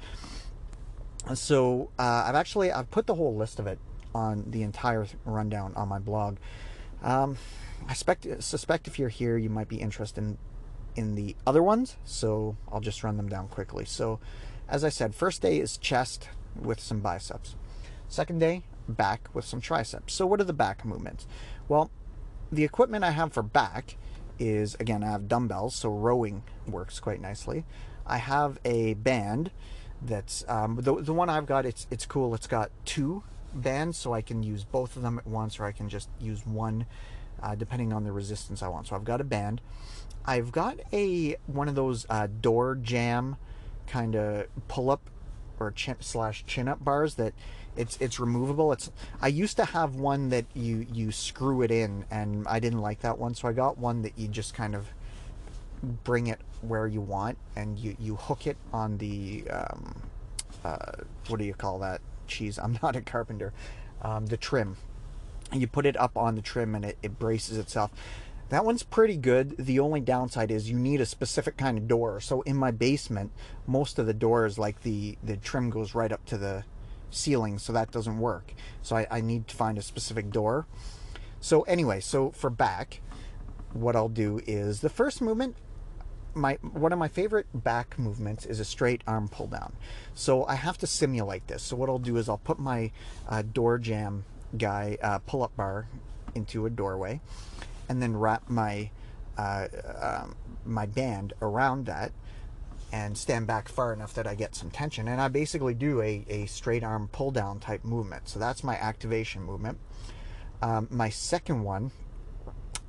So 1.34 1.90
uh, 1.98 2.24
I've 2.26 2.34
actually 2.34 2.70
I've 2.72 2.90
put 2.90 3.06
the 3.06 3.14
whole 3.14 3.34
list 3.34 3.58
of 3.58 3.66
it 3.66 3.78
on 4.14 4.44
the 4.46 4.62
entire 4.62 5.06
rundown 5.24 5.74
on 5.74 5.88
my 5.88 5.98
blog. 5.98 6.36
Um, 7.02 7.36
I 7.88 7.92
suspect, 7.92 8.26
suspect 8.42 8.86
if 8.86 8.98
you're 8.98 9.08
here, 9.08 9.36
you 9.36 9.50
might 9.50 9.68
be 9.68 9.76
interested 9.76 10.22
in, 10.22 10.38
in 10.96 11.14
the 11.16 11.36
other 11.46 11.62
ones. 11.62 11.96
So 12.04 12.56
I'll 12.70 12.80
just 12.80 13.02
run 13.02 13.16
them 13.16 13.28
down 13.28 13.48
quickly. 13.48 13.84
So, 13.84 14.20
as 14.68 14.84
I 14.84 14.88
said, 14.88 15.14
first 15.14 15.42
day 15.42 15.58
is 15.58 15.76
chest 15.76 16.28
with 16.54 16.80
some 16.80 17.00
biceps. 17.00 17.56
Second 18.08 18.38
day, 18.38 18.62
back 18.88 19.28
with 19.34 19.44
some 19.44 19.60
triceps. 19.60 20.14
So, 20.14 20.26
what 20.26 20.40
are 20.40 20.44
the 20.44 20.52
back 20.52 20.84
movements? 20.84 21.26
Well, 21.68 21.90
the 22.52 22.64
equipment 22.64 23.04
I 23.04 23.10
have 23.10 23.32
for 23.32 23.42
back 23.42 23.96
is 24.38 24.74
again, 24.76 25.02
I 25.02 25.10
have 25.10 25.28
dumbbells, 25.28 25.74
so 25.74 25.90
rowing 25.90 26.42
works 26.66 27.00
quite 27.00 27.20
nicely. 27.20 27.64
I 28.06 28.18
have 28.18 28.58
a 28.64 28.94
band 28.94 29.50
that's 30.02 30.44
um, 30.48 30.76
the, 30.80 31.00
the 31.00 31.14
one 31.14 31.28
I've 31.28 31.46
got. 31.46 31.66
It's 31.66 31.86
it's 31.90 32.06
cool. 32.06 32.34
It's 32.34 32.46
got 32.46 32.70
two 32.84 33.22
bands, 33.54 33.96
so 33.96 34.12
I 34.12 34.22
can 34.22 34.42
use 34.42 34.64
both 34.64 34.96
of 34.96 35.02
them 35.02 35.18
at 35.18 35.26
once, 35.26 35.58
or 35.58 35.64
I 35.64 35.72
can 35.72 35.88
just 35.88 36.08
use 36.20 36.46
one, 36.46 36.86
uh, 37.42 37.54
depending 37.54 37.92
on 37.92 38.04
the 38.04 38.12
resistance 38.12 38.62
I 38.62 38.68
want. 38.68 38.88
So 38.88 38.96
I've 38.96 39.04
got 39.04 39.20
a 39.20 39.24
band. 39.24 39.60
I've 40.26 40.52
got 40.52 40.78
a 40.92 41.36
one 41.46 41.68
of 41.68 41.74
those 41.74 42.06
uh, 42.08 42.28
door 42.40 42.74
jamb 42.76 43.36
kind 43.86 44.14
of 44.14 44.46
pull 44.68 44.90
up 44.90 45.00
or 45.60 45.70
chin 45.70 45.96
slash 46.00 46.44
chin 46.46 46.68
up 46.68 46.82
bars 46.84 47.14
that 47.14 47.32
it's 47.76 47.96
it's 48.00 48.20
removable. 48.20 48.72
It's 48.72 48.90
I 49.20 49.28
used 49.28 49.56
to 49.56 49.64
have 49.64 49.96
one 49.96 50.28
that 50.28 50.44
you 50.54 50.86
you 50.92 51.10
screw 51.12 51.62
it 51.62 51.70
in, 51.70 52.04
and 52.10 52.46
I 52.46 52.60
didn't 52.60 52.80
like 52.80 53.00
that 53.00 53.18
one, 53.18 53.34
so 53.34 53.48
I 53.48 53.52
got 53.52 53.78
one 53.78 54.02
that 54.02 54.12
you 54.16 54.28
just 54.28 54.54
kind 54.54 54.74
of 54.74 54.88
bring 55.82 56.28
it 56.28 56.40
where 56.62 56.86
you 56.86 57.00
want, 57.00 57.38
and 57.56 57.78
you 57.78 57.96
you 57.98 58.16
hook 58.16 58.46
it 58.46 58.56
on 58.72 58.98
the 58.98 59.44
um, 59.50 60.02
uh, 60.64 60.92
what 61.28 61.38
do 61.38 61.44
you 61.44 61.54
call 61.54 61.78
that? 61.80 62.00
Cheese. 62.26 62.58
I'm 62.58 62.78
not 62.82 62.96
a 62.96 63.00
carpenter. 63.00 63.52
Um, 64.02 64.26
the 64.26 64.36
trim. 64.36 64.76
And 65.52 65.60
you 65.60 65.66
put 65.66 65.86
it 65.86 65.96
up 65.96 66.16
on 66.16 66.34
the 66.34 66.42
trim, 66.42 66.74
and 66.74 66.84
it, 66.84 66.98
it 67.02 67.18
braces 67.18 67.58
itself. 67.58 67.90
That 68.50 68.64
one's 68.64 68.82
pretty 68.82 69.16
good. 69.16 69.56
The 69.56 69.80
only 69.80 70.00
downside 70.00 70.50
is 70.50 70.70
you 70.70 70.78
need 70.78 71.00
a 71.00 71.06
specific 71.06 71.56
kind 71.56 71.78
of 71.78 71.88
door. 71.88 72.20
So 72.20 72.42
in 72.42 72.56
my 72.56 72.70
basement, 72.70 73.32
most 73.66 73.98
of 73.98 74.06
the 74.06 74.14
doors, 74.14 74.58
like 74.58 74.82
the 74.82 75.18
the 75.22 75.36
trim 75.36 75.70
goes 75.70 75.94
right 75.94 76.12
up 76.12 76.24
to 76.26 76.38
the 76.38 76.64
ceiling, 77.10 77.58
so 77.58 77.72
that 77.72 77.90
doesn't 77.90 78.18
work. 78.18 78.54
So 78.82 78.96
I, 78.96 79.06
I 79.10 79.20
need 79.20 79.48
to 79.48 79.56
find 79.56 79.78
a 79.78 79.82
specific 79.82 80.30
door. 80.30 80.66
So 81.40 81.62
anyway, 81.62 82.00
so 82.00 82.30
for 82.30 82.50
back, 82.50 83.00
what 83.72 83.96
I'll 83.96 84.08
do 84.08 84.40
is 84.46 84.80
the 84.80 84.88
first 84.88 85.20
movement 85.20 85.56
my 86.34 86.54
one 86.62 86.92
of 86.92 86.98
my 86.98 87.08
favorite 87.08 87.46
back 87.54 87.98
movements 87.98 88.44
is 88.46 88.60
a 88.60 88.64
straight 88.64 89.02
arm 89.06 89.28
pull 89.28 89.46
down. 89.46 89.72
So 90.14 90.44
I 90.44 90.56
have 90.56 90.78
to 90.78 90.86
simulate 90.86 91.46
this. 91.46 91.62
So 91.62 91.76
what 91.76 91.88
I'll 91.88 91.98
do 91.98 92.16
is 92.16 92.28
I'll 92.28 92.38
put 92.38 92.58
my 92.58 92.90
uh, 93.28 93.42
door 93.42 93.78
jamb 93.78 94.24
guy 94.56 94.98
uh, 95.02 95.18
pull 95.18 95.42
up 95.42 95.56
bar 95.56 95.88
into 96.34 96.66
a 96.66 96.70
doorway, 96.70 97.20
and 97.88 98.02
then 98.02 98.16
wrap 98.16 98.48
my 98.48 98.90
uh, 99.36 99.68
um, 100.00 100.36
my 100.64 100.86
band 100.86 101.32
around 101.42 101.86
that, 101.86 102.12
and 102.92 103.18
stand 103.18 103.46
back 103.46 103.68
far 103.68 103.92
enough 103.92 104.14
that 104.14 104.26
I 104.26 104.34
get 104.34 104.54
some 104.54 104.70
tension. 104.70 105.08
And 105.08 105.20
I 105.20 105.28
basically 105.28 105.74
do 105.74 106.00
a, 106.00 106.24
a 106.28 106.46
straight 106.46 106.84
arm 106.84 107.08
pull 107.08 107.30
down 107.30 107.58
type 107.58 107.84
movement. 107.84 108.28
So 108.28 108.38
that's 108.38 108.62
my 108.62 108.76
activation 108.76 109.42
movement. 109.42 109.78
Um, 110.62 110.86
my 110.90 111.08
second 111.08 111.64
one, 111.64 111.90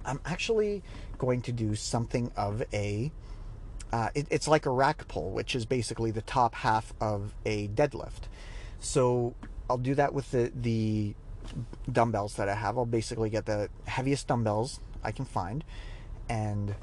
I'm 0.06 0.22
actually 0.24 0.84
going 1.18 1.42
to 1.44 1.52
do 1.52 1.76
something 1.76 2.32
of 2.38 2.64
a 2.72 3.12
uh, 3.92 4.10
it, 4.14 4.28
it's 4.30 4.48
like 4.48 4.66
a 4.66 4.70
rack 4.70 5.08
pull, 5.08 5.32
which 5.32 5.56
is 5.56 5.66
basically 5.66 6.12
the 6.12 6.22
top 6.22 6.54
half 6.56 6.94
of 7.00 7.34
a 7.46 7.68
deadlift. 7.70 8.28
So 8.80 9.36
I'll 9.70 9.78
do 9.78 9.96
that 9.96 10.14
with 10.14 10.32
the, 10.32 10.52
the 10.54 11.16
dumbbells 11.92 12.36
that 12.36 12.50
I 12.50 12.56
have. 12.56 12.78
I'll 12.78 12.86
basically 12.86 13.30
get 13.30 13.46
the 13.46 13.70
heaviest 13.86 14.28
dumbbells 14.28 14.80
I 15.04 15.12
can 15.12 15.26
find 15.26 15.64
and 16.30 16.76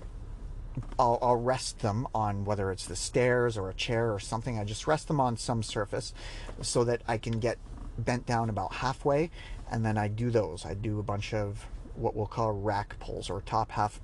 I'll, 0.99 1.19
I'll, 1.21 1.37
rest 1.37 1.81
them 1.81 2.07
on 2.15 2.45
whether 2.45 2.71
it's 2.71 2.87
the 2.87 2.97
stairs 2.97 3.59
or 3.59 3.69
a 3.69 3.75
chair 3.75 4.13
or 4.13 4.19
something. 4.19 4.59
I 4.59 4.65
just 4.65 4.87
rest 4.87 5.09
them 5.09 5.21
on 5.21 5.37
some 5.37 5.63
surface 5.63 6.15
so 6.63 6.85
that 6.85 7.03
I 7.07 7.19
can 7.19 7.41
get 7.41 7.59
bent 7.99 8.25
down 8.25 8.49
about 8.49 8.75
halfway 8.75 9.31
and 9.71 9.85
then 9.85 9.99
I 9.99 10.09
do 10.09 10.31
those. 10.31 10.65
I 10.65 10.75
do 10.75 10.99
a 10.99 11.03
bunch 11.03 11.35
of 11.35 11.67
what 11.95 12.15
we'll 12.15 12.27
call 12.27 12.53
rack 12.53 12.99
pulls 13.01 13.29
or 13.29 13.41
top 13.43 13.73
half 13.73 14.01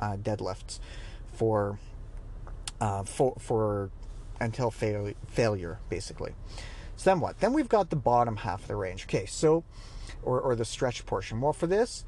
uh, 0.00 0.16
deadlifts 0.16 0.78
for 1.32 1.78
uh, 2.80 3.02
for 3.04 3.36
for 3.38 3.90
until 4.40 4.70
fail, 4.70 5.12
failure, 5.28 5.78
basically. 5.88 6.32
So 6.96 7.10
then 7.10 7.20
what? 7.20 7.40
Then 7.40 7.52
we've 7.52 7.68
got 7.68 7.90
the 7.90 7.96
bottom 7.96 8.36
half 8.36 8.62
of 8.62 8.68
the 8.68 8.76
range. 8.76 9.04
Okay, 9.04 9.26
so 9.26 9.64
or 10.22 10.40
or 10.40 10.54
the 10.54 10.64
stretch 10.64 11.04
portion. 11.06 11.40
Well, 11.40 11.52
for 11.52 11.66
this, 11.66 12.04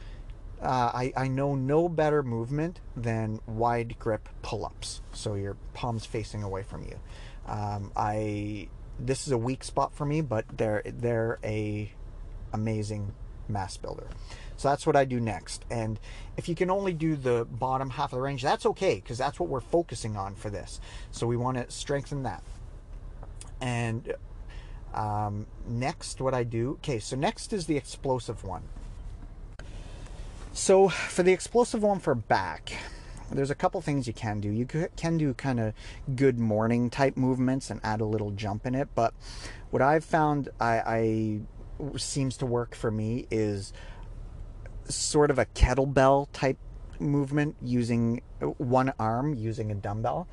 uh, 0.60 0.90
I 0.94 1.12
I 1.16 1.28
know 1.28 1.54
no 1.54 1.88
better 1.88 2.22
movement 2.22 2.80
than 2.96 3.40
wide 3.46 3.98
grip 3.98 4.28
pull-ups. 4.42 5.02
So 5.12 5.34
your 5.34 5.56
palms 5.74 6.06
facing 6.06 6.42
away 6.42 6.62
from 6.62 6.84
you. 6.84 6.98
Um, 7.46 7.92
I 7.96 8.68
this 8.98 9.26
is 9.26 9.32
a 9.32 9.38
weak 9.38 9.64
spot 9.64 9.94
for 9.94 10.06
me, 10.06 10.20
but 10.20 10.44
they're 10.56 10.82
they're 10.84 11.38
a 11.42 11.92
amazing 12.52 13.12
mass 13.48 13.76
builder. 13.76 14.06
So 14.56 14.68
that's 14.68 14.86
what 14.86 14.94
I 14.94 15.04
do 15.04 15.18
next. 15.18 15.64
And 15.70 15.98
if 16.36 16.48
you 16.48 16.54
can 16.54 16.70
only 16.70 16.92
do 16.92 17.16
the 17.16 17.46
bottom 17.50 17.90
half 17.90 18.12
of 18.12 18.18
the 18.18 18.22
range, 18.22 18.42
that's 18.42 18.64
okay 18.66 18.96
because 18.96 19.18
that's 19.18 19.40
what 19.40 19.48
we're 19.48 19.60
focusing 19.60 20.16
on 20.16 20.36
for 20.36 20.50
this. 20.50 20.80
So 21.10 21.26
we 21.26 21.36
want 21.36 21.56
to 21.56 21.70
strengthen 21.70 22.22
that. 22.22 22.44
And 23.60 24.14
um, 24.94 25.46
next, 25.66 26.20
what 26.20 26.34
I 26.34 26.44
do, 26.44 26.72
okay, 26.72 26.98
so 26.98 27.16
next 27.16 27.52
is 27.52 27.66
the 27.66 27.76
explosive 27.76 28.44
one. 28.44 28.62
So 30.52 30.88
for 30.88 31.22
the 31.22 31.32
explosive 31.32 31.82
one 31.82 31.98
for 31.98 32.14
back, 32.14 32.72
there's 33.30 33.50
a 33.50 33.54
couple 33.54 33.80
things 33.80 34.06
you 34.06 34.12
can 34.12 34.40
do. 34.40 34.50
You 34.50 34.66
can 34.66 35.16
do 35.16 35.32
kind 35.34 35.58
of 35.60 35.74
good 36.14 36.38
morning 36.38 36.90
type 36.90 37.16
movements 37.16 37.70
and 37.70 37.80
add 37.82 38.00
a 38.00 38.04
little 38.04 38.30
jump 38.30 38.66
in 38.66 38.74
it. 38.74 38.88
But 38.94 39.14
what 39.70 39.80
I've 39.80 40.04
found 40.04 40.50
I, 40.60 40.80
I 40.80 41.40
seems 41.96 42.36
to 42.38 42.46
work 42.46 42.74
for 42.74 42.90
me 42.90 43.26
is 43.30 43.72
sort 44.88 45.30
of 45.30 45.38
a 45.38 45.46
kettlebell 45.46 46.28
type 46.32 46.58
movement 46.98 47.56
using 47.62 48.22
one 48.58 48.92
arm 48.98 49.34
using 49.34 49.70
a 49.70 49.74
dumbbell. 49.74 50.28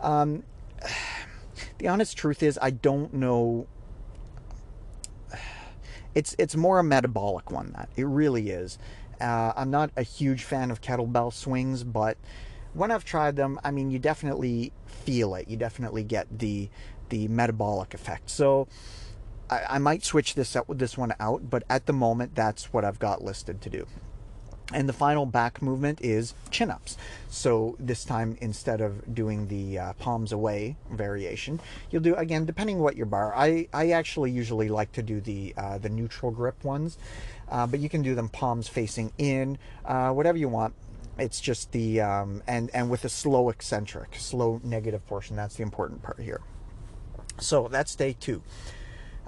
Um, 0.00 0.44
the 1.78 1.88
honest 1.88 2.16
truth 2.16 2.42
is, 2.42 2.58
I 2.60 2.70
don't 2.70 3.14
know. 3.14 3.66
It's 6.14 6.34
it's 6.38 6.56
more 6.56 6.78
a 6.78 6.84
metabolic 6.84 7.50
one 7.50 7.72
that 7.76 7.88
it 7.96 8.06
really 8.06 8.50
is. 8.50 8.78
Uh, 9.20 9.52
I'm 9.56 9.70
not 9.70 9.90
a 9.96 10.02
huge 10.02 10.44
fan 10.44 10.70
of 10.70 10.80
kettlebell 10.80 11.32
swings, 11.32 11.84
but 11.84 12.16
when 12.72 12.90
I've 12.90 13.04
tried 13.04 13.36
them, 13.36 13.60
I 13.62 13.70
mean, 13.70 13.90
you 13.90 13.98
definitely 13.98 14.72
feel 14.86 15.34
it. 15.34 15.48
You 15.48 15.56
definitely 15.56 16.04
get 16.04 16.38
the 16.38 16.68
the 17.08 17.28
metabolic 17.28 17.94
effect. 17.94 18.30
So 18.30 18.66
I, 19.48 19.62
I 19.70 19.78
might 19.78 20.04
switch 20.04 20.34
this 20.34 20.56
with 20.66 20.78
this 20.78 20.98
one 20.98 21.12
out, 21.20 21.50
but 21.50 21.64
at 21.68 21.86
the 21.86 21.92
moment, 21.92 22.34
that's 22.34 22.72
what 22.72 22.84
I've 22.84 22.98
got 22.98 23.22
listed 23.22 23.60
to 23.62 23.70
do. 23.70 23.86
And 24.74 24.88
the 24.88 24.92
final 24.92 25.24
back 25.24 25.62
movement 25.62 26.00
is 26.02 26.34
chin 26.50 26.68
ups. 26.68 26.96
So 27.30 27.76
this 27.78 28.04
time, 28.04 28.36
instead 28.40 28.80
of 28.80 29.14
doing 29.14 29.46
the 29.46 29.78
uh, 29.78 29.92
palms 29.94 30.32
away 30.32 30.76
variation, 30.90 31.60
you'll 31.90 32.02
do 32.02 32.16
again 32.16 32.44
depending 32.44 32.80
what 32.80 32.96
your 32.96 33.06
bar. 33.06 33.32
I, 33.36 33.68
I 33.72 33.92
actually 33.92 34.32
usually 34.32 34.68
like 34.68 34.90
to 34.92 35.02
do 35.02 35.20
the 35.20 35.54
uh, 35.56 35.78
the 35.78 35.88
neutral 35.88 36.32
grip 36.32 36.64
ones, 36.64 36.98
uh, 37.48 37.66
but 37.68 37.78
you 37.78 37.88
can 37.88 38.02
do 38.02 38.16
them 38.16 38.28
palms 38.28 38.66
facing 38.66 39.12
in, 39.16 39.58
uh, 39.84 40.10
whatever 40.10 40.38
you 40.38 40.48
want. 40.48 40.74
It's 41.18 41.40
just 41.40 41.70
the 41.70 42.00
um, 42.00 42.42
and 42.48 42.68
and 42.74 42.90
with 42.90 43.04
a 43.04 43.08
slow 43.08 43.50
eccentric, 43.50 44.16
slow 44.16 44.60
negative 44.64 45.06
portion. 45.06 45.36
That's 45.36 45.54
the 45.54 45.62
important 45.62 46.02
part 46.02 46.18
here. 46.18 46.40
So 47.38 47.68
that's 47.68 47.94
day 47.94 48.16
two. 48.18 48.42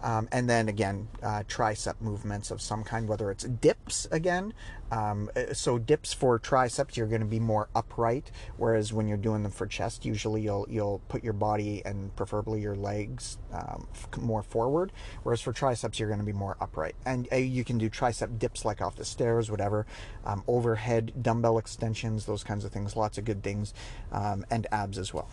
Um, 0.03 0.29
and 0.31 0.49
then 0.49 0.69
again, 0.69 1.09
uh, 1.23 1.43
tricep 1.49 2.01
movements 2.01 2.51
of 2.51 2.61
some 2.61 2.85
kind, 2.85 3.09
whether 3.09 3.31
it's 3.31 3.45
dips 3.45 4.07
again. 4.11 4.53
Um, 4.93 5.31
uh, 5.35 5.53
so 5.53 5.79
dips 5.79 6.13
for 6.13 6.39
triceps, 6.39 6.97
you're 6.97 7.09
going 7.09 7.23
to 7.23 7.27
be 7.27 7.41
more 7.41 7.69
upright, 7.75 8.31
whereas 8.57 8.93
when 8.93 9.09
you're 9.09 9.17
doing 9.17 9.43
them 9.43 9.51
for 9.51 9.67
chest, 9.67 10.05
usually 10.05 10.43
you'll 10.43 10.67
you'll 10.69 11.01
put 11.09 11.25
your 11.25 11.33
body 11.33 11.83
and 11.85 12.15
preferably 12.15 12.61
your 12.61 12.77
legs 12.77 13.39
um, 13.53 13.89
more 14.19 14.43
forward. 14.43 14.93
Whereas 15.23 15.41
for 15.41 15.53
triceps, 15.53 15.99
you're 15.99 16.09
going 16.09 16.21
to 16.21 16.27
be 16.27 16.33
more 16.33 16.57
upright, 16.61 16.95
and 17.05 17.27
uh, 17.33 17.37
you 17.37 17.65
can 17.65 17.79
do 17.79 17.91
tricep 17.91 18.39
dips 18.39 18.65
like 18.65 18.81
off 18.81 18.97
the 18.97 19.05
stairs, 19.05 19.51
whatever. 19.51 19.87
Um, 20.25 20.45
overhead 20.47 21.23
dumbbell 21.23 21.59
extensions, 21.59 22.27
those 22.27 22.45
kinds 22.45 22.65
of 22.65 22.71
things. 22.71 22.95
Lots 22.97 23.19
of 23.19 23.25
good 23.25 23.43
things, 23.43 23.75
um, 24.13 24.45
and 24.51 24.67
abs 24.71 24.99
as 24.99 25.13
well. 25.13 25.29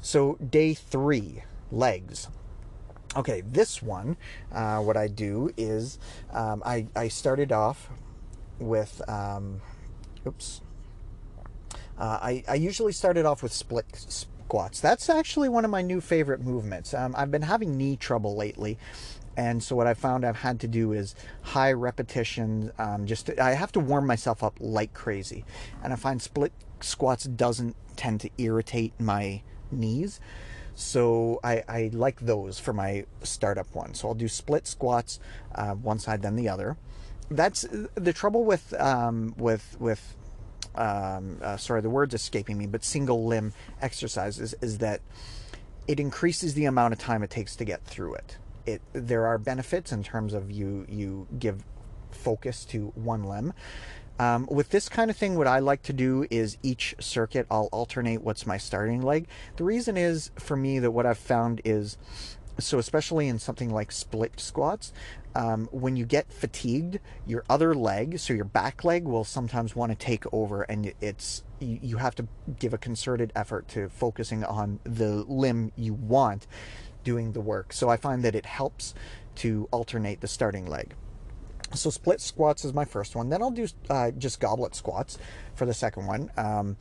So 0.00 0.36
day 0.36 0.74
three, 0.74 1.44
legs. 1.70 2.28
Okay, 3.16 3.40
this 3.40 3.82
one, 3.82 4.16
uh, 4.52 4.78
what 4.78 4.96
I 4.96 5.08
do 5.08 5.52
is 5.56 5.98
um, 6.32 6.62
I, 6.64 6.86
I 6.94 7.08
started 7.08 7.50
off 7.50 7.88
with, 8.60 9.02
um, 9.08 9.60
oops, 10.24 10.60
uh, 11.98 12.18
I, 12.22 12.44
I 12.48 12.54
usually 12.54 12.92
started 12.92 13.26
off 13.26 13.42
with 13.42 13.52
split 13.52 13.86
squats. 13.92 14.80
That's 14.80 15.10
actually 15.10 15.48
one 15.48 15.64
of 15.64 15.72
my 15.72 15.82
new 15.82 16.00
favorite 16.00 16.40
movements. 16.40 16.94
Um, 16.94 17.14
I've 17.16 17.32
been 17.32 17.42
having 17.42 17.76
knee 17.76 17.96
trouble 17.96 18.36
lately. 18.36 18.78
And 19.36 19.62
so 19.62 19.74
what 19.74 19.86
I 19.86 19.94
found 19.94 20.24
I've 20.24 20.36
had 20.36 20.60
to 20.60 20.68
do 20.68 20.92
is 20.92 21.14
high 21.42 21.72
repetition. 21.72 22.72
Um, 22.78 23.06
just 23.06 23.26
to, 23.26 23.42
I 23.42 23.52
have 23.52 23.72
to 23.72 23.80
warm 23.80 24.06
myself 24.06 24.42
up 24.42 24.56
like 24.60 24.92
crazy, 24.92 25.44
and 25.82 25.92
I 25.92 25.96
find 25.96 26.20
split 26.20 26.52
squats 26.80 27.24
doesn't 27.24 27.76
tend 27.96 28.20
to 28.20 28.30
irritate 28.38 28.92
my 28.98 29.42
knees. 29.70 30.20
So 30.80 31.40
I, 31.44 31.62
I 31.68 31.90
like 31.92 32.20
those 32.20 32.58
for 32.58 32.72
my 32.72 33.04
startup 33.22 33.74
one. 33.74 33.92
So 33.92 34.08
I'll 34.08 34.14
do 34.14 34.28
split 34.28 34.66
squats, 34.66 35.20
uh, 35.54 35.74
one 35.74 35.98
side 35.98 36.22
then 36.22 36.36
the 36.36 36.48
other. 36.48 36.78
That's 37.30 37.66
the 37.94 38.12
trouble 38.12 38.44
with 38.44 38.72
um, 38.80 39.34
with 39.36 39.76
with 39.78 40.16
um, 40.74 41.38
uh, 41.42 41.58
sorry 41.58 41.82
the 41.82 41.90
words 41.90 42.14
escaping 42.14 42.56
me, 42.56 42.66
but 42.66 42.82
single 42.82 43.26
limb 43.26 43.52
exercises 43.82 44.54
is 44.62 44.78
that 44.78 45.00
it 45.86 46.00
increases 46.00 46.54
the 46.54 46.64
amount 46.64 46.94
of 46.94 46.98
time 46.98 47.22
it 47.22 47.30
takes 47.30 47.54
to 47.56 47.64
get 47.64 47.84
through 47.84 48.14
it. 48.14 48.38
It 48.64 48.80
there 48.94 49.26
are 49.26 49.36
benefits 49.36 49.92
in 49.92 50.02
terms 50.02 50.32
of 50.32 50.50
you 50.50 50.86
you 50.88 51.28
give 51.38 51.62
focus 52.10 52.64
to 52.66 52.86
one 52.94 53.24
limb, 53.24 53.52
um, 54.20 54.46
with 54.50 54.68
this 54.68 54.90
kind 54.90 55.10
of 55.10 55.16
thing, 55.16 55.34
what 55.34 55.46
I 55.46 55.60
like 55.60 55.82
to 55.84 55.94
do 55.94 56.26
is 56.30 56.58
each 56.62 56.94
circuit, 57.00 57.46
I'll 57.50 57.70
alternate 57.72 58.20
what's 58.20 58.44
my 58.44 58.58
starting 58.58 59.00
leg. 59.00 59.26
The 59.56 59.64
reason 59.64 59.96
is 59.96 60.30
for 60.38 60.58
me 60.58 60.78
that 60.78 60.90
what 60.90 61.06
I've 61.06 61.16
found 61.16 61.62
is 61.64 61.96
so 62.58 62.78
especially 62.78 63.28
in 63.28 63.38
something 63.38 63.70
like 63.70 63.90
split 63.90 64.38
squats 64.38 64.92
um, 65.34 65.66
when 65.72 65.96
you 65.96 66.04
get 66.04 66.30
fatigued 66.30 67.00
your 67.26 67.42
other 67.48 67.74
leg 67.74 68.18
so 68.18 68.34
your 68.34 68.44
back 68.44 68.84
leg 68.84 69.04
will 69.04 69.24
sometimes 69.24 69.74
want 69.74 69.90
to 69.90 69.96
take 69.96 70.24
over 70.30 70.62
and 70.64 70.92
it's 71.00 71.42
you, 71.60 71.78
you 71.80 71.96
have 71.96 72.14
to 72.14 72.28
give 72.58 72.74
a 72.74 72.78
concerted 72.78 73.32
effort 73.34 73.66
to 73.68 73.88
focusing 73.88 74.44
on 74.44 74.78
the 74.84 75.24
limb 75.26 75.72
you 75.74 75.94
want 75.94 76.46
doing 77.02 77.32
the 77.32 77.40
work 77.40 77.72
so 77.72 77.88
i 77.88 77.96
find 77.96 78.22
that 78.22 78.34
it 78.34 78.44
helps 78.44 78.92
to 79.36 79.66
alternate 79.70 80.20
the 80.20 80.28
starting 80.28 80.66
leg 80.66 80.94
so 81.74 81.90
split 81.90 82.20
squats 82.20 82.64
is 82.64 82.72
my 82.74 82.84
first 82.84 83.14
one. 83.14 83.28
Then 83.28 83.42
I'll 83.42 83.50
do 83.50 83.66
uh, 83.88 84.10
just 84.12 84.40
goblet 84.40 84.74
squats 84.74 85.18
for 85.54 85.66
the 85.66 85.74
second 85.74 86.06
one. 86.06 86.30
Um, 86.36 86.76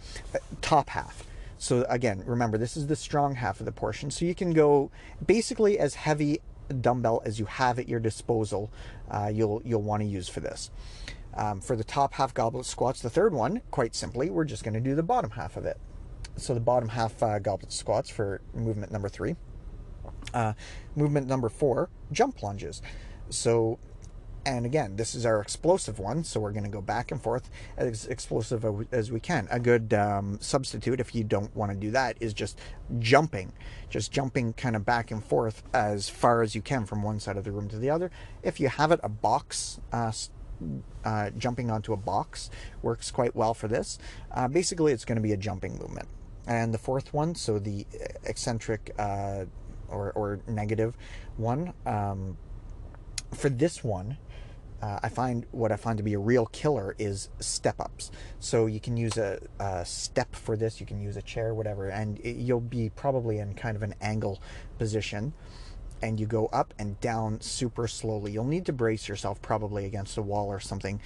top 0.61 0.89
half. 0.89 1.23
So 1.57 1.85
again, 1.89 2.23
remember 2.25 2.57
this 2.57 2.77
is 2.77 2.87
the 2.87 2.95
strong 2.95 3.35
half 3.35 3.59
of 3.59 3.65
the 3.65 3.71
portion. 3.71 4.09
So 4.11 4.25
you 4.25 4.33
can 4.33 4.51
go 4.51 4.91
basically 5.25 5.77
as 5.77 5.95
heavy 5.95 6.39
dumbbell 6.81 7.21
as 7.25 7.39
you 7.39 7.45
have 7.45 7.79
at 7.79 7.89
your 7.89 7.99
disposal. 7.99 8.71
Uh, 9.09 9.31
you'll 9.33 9.61
you'll 9.65 9.81
want 9.81 10.01
to 10.01 10.07
use 10.07 10.29
for 10.29 10.39
this. 10.39 10.71
Um, 11.35 11.61
for 11.61 11.75
the 11.75 11.83
top 11.83 12.13
half 12.15 12.33
goblet 12.33 12.65
squats, 12.65 13.01
the 13.01 13.09
third 13.09 13.33
one, 13.33 13.61
quite 13.71 13.95
simply, 13.95 14.29
we're 14.29 14.45
just 14.45 14.63
going 14.63 14.73
to 14.73 14.79
do 14.79 14.95
the 14.95 15.03
bottom 15.03 15.31
half 15.31 15.57
of 15.57 15.65
it. 15.65 15.77
So 16.37 16.53
the 16.53 16.59
bottom 16.59 16.89
half 16.89 17.21
uh, 17.21 17.39
goblet 17.39 17.71
squats 17.71 18.09
for 18.09 18.41
movement 18.53 18.91
number 18.91 19.09
three. 19.09 19.35
Uh, 20.33 20.53
movement 20.95 21.27
number 21.27 21.49
four, 21.49 21.89
jump 22.11 22.41
lunges. 22.41 22.81
So 23.29 23.77
and 24.45 24.65
again, 24.65 24.95
this 24.95 25.15
is 25.15 25.25
our 25.25 25.41
explosive 25.41 25.99
one, 25.99 26.23
so 26.23 26.39
we're 26.39 26.51
going 26.51 26.63
to 26.63 26.69
go 26.69 26.81
back 26.81 27.11
and 27.11 27.21
forth 27.21 27.49
as 27.77 28.05
explosive 28.07 28.65
as 28.91 29.11
we 29.11 29.19
can. 29.19 29.47
A 29.51 29.59
good 29.59 29.93
um, 29.93 30.37
substitute, 30.41 30.99
if 30.99 31.13
you 31.13 31.23
don't 31.23 31.55
want 31.55 31.71
to 31.71 31.77
do 31.77 31.91
that, 31.91 32.17
is 32.19 32.33
just 32.33 32.59
jumping. 32.99 33.53
Just 33.89 34.11
jumping 34.11 34.53
kind 34.53 34.75
of 34.75 34.85
back 34.85 35.11
and 35.11 35.23
forth 35.23 35.63
as 35.73 36.09
far 36.09 36.41
as 36.41 36.55
you 36.55 36.61
can 36.61 36.85
from 36.85 37.03
one 37.03 37.19
side 37.19 37.37
of 37.37 37.43
the 37.43 37.51
room 37.51 37.67
to 37.69 37.77
the 37.77 37.89
other. 37.89 38.11
If 38.43 38.59
you 38.59 38.69
have 38.69 38.91
it, 38.91 38.99
a 39.03 39.09
box 39.09 39.79
uh, 39.91 40.11
uh, 41.05 41.29
jumping 41.37 41.71
onto 41.71 41.93
a 41.93 41.97
box 41.97 42.49
works 42.81 43.11
quite 43.11 43.35
well 43.35 43.53
for 43.53 43.67
this. 43.67 43.97
Uh, 44.31 44.47
basically, 44.47 44.93
it's 44.93 45.05
going 45.05 45.17
to 45.17 45.21
be 45.21 45.33
a 45.33 45.37
jumping 45.37 45.77
movement. 45.77 46.07
And 46.47 46.73
the 46.73 46.79
fourth 46.79 47.13
one, 47.13 47.35
so 47.35 47.59
the 47.59 47.85
eccentric 48.23 48.93
uh, 48.97 49.45
or, 49.87 50.11
or 50.13 50.39
negative 50.47 50.95
one, 51.37 51.73
um, 51.85 52.37
for 53.33 53.49
this 53.49 53.83
one, 53.83 54.17
uh, 54.81 54.99
I 55.03 55.09
find 55.09 55.45
what 55.51 55.71
I 55.71 55.75
find 55.75 55.97
to 55.97 56.03
be 56.03 56.13
a 56.13 56.19
real 56.19 56.45
killer 56.47 56.95
is 56.97 57.29
step 57.39 57.79
ups. 57.79 58.11
So 58.39 58.65
you 58.65 58.79
can 58.79 58.97
use 58.97 59.17
a, 59.17 59.39
a 59.59 59.85
step 59.85 60.35
for 60.35 60.55
this, 60.55 60.79
you 60.79 60.85
can 60.85 61.01
use 61.01 61.17
a 61.17 61.21
chair, 61.21 61.53
whatever, 61.53 61.89
and 61.89 62.19
it, 62.19 62.37
you'll 62.37 62.61
be 62.61 62.89
probably 62.89 63.39
in 63.39 63.53
kind 63.55 63.75
of 63.75 63.83
an 63.83 63.95
angle 64.01 64.41
position. 64.77 65.33
And 66.01 66.17
you 66.17 66.25
go 66.25 66.47
up 66.47 66.73
and 66.79 66.97
down 67.01 67.41
super 67.41 67.85
slowly. 67.85 68.31
You'll 68.31 68.45
need 68.45 68.65
to 68.67 68.73
brace 68.73 69.09
yourself 69.09 69.41
probably 69.41 69.85
against 69.85 70.17
a 70.17 70.21
wall 70.21 70.47
or 70.47 70.61
something 70.61 71.01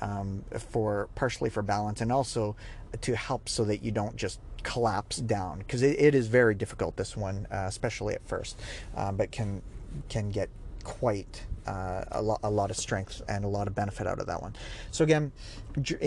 um, 0.00 0.42
for 0.70 1.08
partially 1.14 1.50
for 1.50 1.62
balance 1.62 2.00
and 2.00 2.10
also 2.10 2.56
to 3.02 3.14
help 3.14 3.48
so 3.48 3.64
that 3.64 3.82
you 3.82 3.90
don't 3.90 4.16
just 4.16 4.40
collapse 4.62 5.18
down 5.18 5.58
because 5.58 5.82
it, 5.82 6.00
it 6.00 6.14
is 6.14 6.28
very 6.28 6.54
difficult. 6.54 6.96
This 6.96 7.16
one, 7.16 7.46
uh, 7.50 7.64
especially 7.66 8.14
at 8.14 8.26
first, 8.26 8.58
uh, 8.96 9.12
but 9.12 9.30
can 9.30 9.62
can 10.08 10.30
get 10.30 10.48
quite 10.88 11.44
uh, 11.66 12.02
a, 12.12 12.22
lot, 12.22 12.40
a 12.42 12.50
lot 12.50 12.70
of 12.70 12.76
strength 12.76 13.20
and 13.28 13.44
a 13.44 13.48
lot 13.48 13.66
of 13.66 13.74
benefit 13.74 14.06
out 14.06 14.18
of 14.18 14.26
that 14.26 14.40
one. 14.40 14.56
So 14.90 15.04
again, 15.04 15.32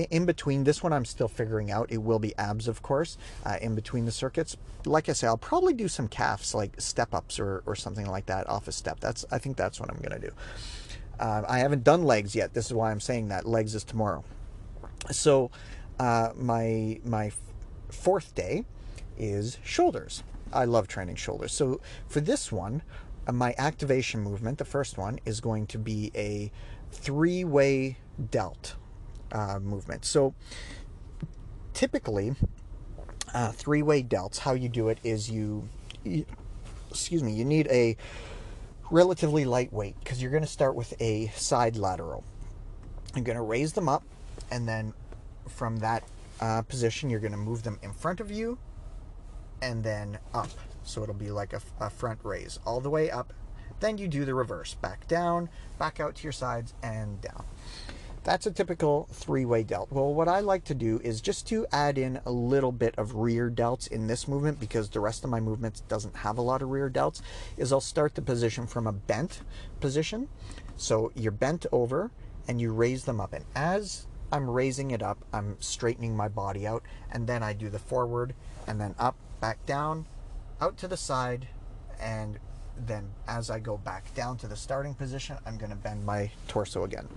in 0.10 0.26
between 0.26 0.64
this 0.64 0.82
one, 0.82 0.92
I'm 0.92 1.06
still 1.06 1.28
figuring 1.28 1.70
out. 1.70 1.92
It 1.92 2.00
will 2.00 2.18
be 2.18 2.36
abs, 2.38 2.68
of 2.68 2.82
course, 2.82 3.20
uh, 3.46 3.58
in 3.62 3.76
between 3.76 4.06
the 4.06 4.12
circuits. 4.12 4.58
Like 4.86 5.08
I 5.08 5.14
say, 5.14 5.28
I'll 5.28 5.38
probably 5.38 5.76
do 5.76 5.88
some 5.88 6.08
calves, 6.08 6.56
like 6.56 6.82
step 6.82 7.14
ups 7.14 7.40
or, 7.40 7.62
or 7.68 7.76
something 7.76 8.08
like 8.08 8.26
that 8.26 8.50
off 8.50 8.68
a 8.68 8.72
step. 8.72 9.00
That's 9.00 9.24
I 9.32 9.38
think 9.38 9.56
that's 9.56 9.80
what 9.80 9.92
I'm 9.92 10.00
gonna 10.02 10.20
do. 10.20 10.32
Uh, 11.20 11.44
I 11.48 11.60
haven't 11.60 11.84
done 11.84 12.04
legs 12.04 12.34
yet. 12.34 12.56
This 12.56 12.66
is 12.66 12.74
why 12.74 12.90
I'm 12.90 13.00
saying 13.00 13.28
that 13.28 13.46
legs 13.46 13.76
is 13.76 13.84
tomorrow. 13.84 14.24
So 15.12 15.52
uh, 16.00 16.30
my 16.36 17.00
my 17.06 17.32
fourth 17.90 18.34
day 18.34 18.66
is 19.16 19.60
shoulders. 19.64 20.24
I 20.52 20.66
love 20.66 20.88
training 20.88 21.18
shoulders. 21.18 21.54
So 21.54 21.80
for 22.08 22.20
this 22.20 22.52
one, 22.52 22.82
my 23.32 23.54
activation 23.58 24.22
movement, 24.22 24.58
the 24.58 24.66
first 24.66 24.98
one, 24.98 25.20
is 25.26 25.42
going 25.42 25.68
to 25.68 25.78
be 25.78 26.12
a 26.16 26.52
three 26.92 27.44
way 27.44 27.98
delt 28.30 28.76
uh, 29.32 29.60
movement. 29.60 30.06
So 30.06 30.34
typically, 31.74 32.36
uh, 33.34 33.52
three 33.52 33.82
way 33.82 34.04
delts, 34.04 34.40
how 34.40 34.54
you 34.54 34.70
do 34.70 34.90
it 34.90 35.00
is 35.04 35.30
you, 35.30 35.68
you, 36.04 36.26
excuse 36.90 37.24
me, 37.24 37.34
you 37.34 37.46
need 37.46 37.68
a 37.68 37.96
relatively 38.90 39.46
lightweight 39.46 39.98
because 40.00 40.22
you're 40.22 40.32
going 40.32 40.44
to 40.44 40.50
start 40.50 40.76
with 40.76 40.94
a 41.02 41.28
side 41.36 41.78
lateral. 41.78 42.24
You're 43.16 43.24
going 43.24 43.38
to 43.38 43.44
raise 43.44 43.74
them 43.74 43.90
up, 43.90 44.04
and 44.52 44.68
then 44.68 44.94
from 45.48 45.78
that 45.78 46.04
uh, 46.40 46.62
position, 46.64 47.10
you're 47.10 47.20
going 47.20 47.32
to 47.34 47.38
move 47.38 47.64
them 47.64 47.80
in 47.82 47.94
front 47.94 48.20
of 48.20 48.32
you 48.32 48.58
and 49.62 49.84
then 49.84 50.18
up. 50.34 50.50
So 50.84 51.04
it'll 51.04 51.16
be 51.16 51.32
like 51.32 51.54
a, 51.54 51.62
a 51.80 51.90
front 51.90 52.20
raise 52.24 52.60
all 52.66 52.80
the 52.80 52.90
way 52.90 53.10
up. 53.10 53.34
Then 53.80 53.98
you 53.98 54.08
do 54.08 54.26
the 54.26 54.36
reverse 54.36 54.76
back 54.76 55.08
down, 55.08 55.50
back 55.80 56.00
out 56.00 56.16
to 56.16 56.24
your 56.24 56.32
sides, 56.32 56.74
and 56.84 57.20
down. 57.22 57.46
That's 58.24 58.46
a 58.46 58.52
typical 58.52 59.08
three 59.12 59.46
way 59.46 59.64
delt. 59.64 59.92
Well, 59.92 60.14
what 60.14 60.28
I 60.28 60.42
like 60.42 60.64
to 60.66 60.76
do 60.76 61.02
is 61.04 61.22
just 61.22 61.48
to 61.48 61.66
add 61.72 61.98
in 61.98 62.20
a 62.24 62.32
little 62.32 62.72
bit 62.72 62.94
of 62.96 63.16
rear 63.16 63.50
delts 63.50 63.92
in 63.92 64.06
this 64.06 64.28
movement 64.28 64.60
because 64.60 64.90
the 64.90 65.00
rest 65.00 65.24
of 65.24 65.32
my 65.32 65.40
movements 65.40 65.82
doesn't 65.82 66.18
have 66.18 66.38
a 66.38 66.44
lot 66.44 66.62
of 66.62 66.70
rear 66.70 66.88
delts, 66.88 67.22
is 67.58 67.74
I'll 67.74 67.82
start 67.82 68.14
the 68.14 68.22
position 68.22 68.68
from 68.68 68.86
a 68.86 68.92
bent 68.92 69.42
position. 69.80 70.28
So 70.78 71.12
you're 71.16 71.32
bent 71.32 71.66
over 71.72 72.12
and 72.48 72.62
you 72.62 72.72
raise 72.72 73.06
them 73.06 73.20
up. 73.20 73.34
And 73.34 73.46
as 73.56 74.06
I'm 74.32 74.48
raising 74.48 74.92
it 74.92 75.02
up, 75.02 75.18
I'm 75.34 75.58
straightening 75.60 76.16
my 76.16 76.28
body 76.28 76.68
out, 76.68 76.84
and 77.12 77.26
then 77.26 77.42
I 77.42 77.54
do 77.54 77.70
the 77.70 77.80
forward 77.80 78.36
and 78.68 78.80
then 78.80 78.94
up, 79.00 79.16
back 79.40 79.66
down, 79.66 80.06
out 80.62 80.78
to 80.78 80.88
the 80.88 80.98
side, 80.98 81.48
and 82.00 82.40
then 82.78 83.10
as 83.28 83.50
I 83.50 83.60
go 83.60 83.78
back 83.78 84.14
down 84.14 84.38
to 84.38 84.48
the 84.48 84.56
starting 84.56 84.94
position, 84.94 85.38
I'm 85.46 85.58
going 85.58 85.72
to 85.72 85.76
bend 85.76 86.06
my 86.06 86.32
torso 86.48 86.84
again. 86.84 87.08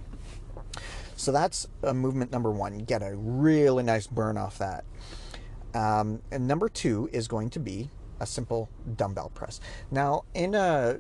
So 1.17 1.31
that's 1.31 1.69
a 1.83 1.95
movement 1.95 2.33
number 2.33 2.51
one. 2.51 2.79
Get 2.79 3.03
a 3.03 3.15
really 3.15 3.83
nice 3.83 4.07
burn 4.07 4.37
off 4.37 4.59
that. 4.59 4.85
Um, 5.75 6.23
and 6.31 6.47
number 6.49 6.69
two 6.69 7.09
is 7.13 7.29
going 7.29 7.51
to 7.51 7.61
be 7.61 7.91
a 8.21 8.27
simple 8.27 8.69
dumbbell 8.97 9.31
press. 9.35 9.61
Now, 9.91 10.25
in 10.35 10.55
a 10.55 10.99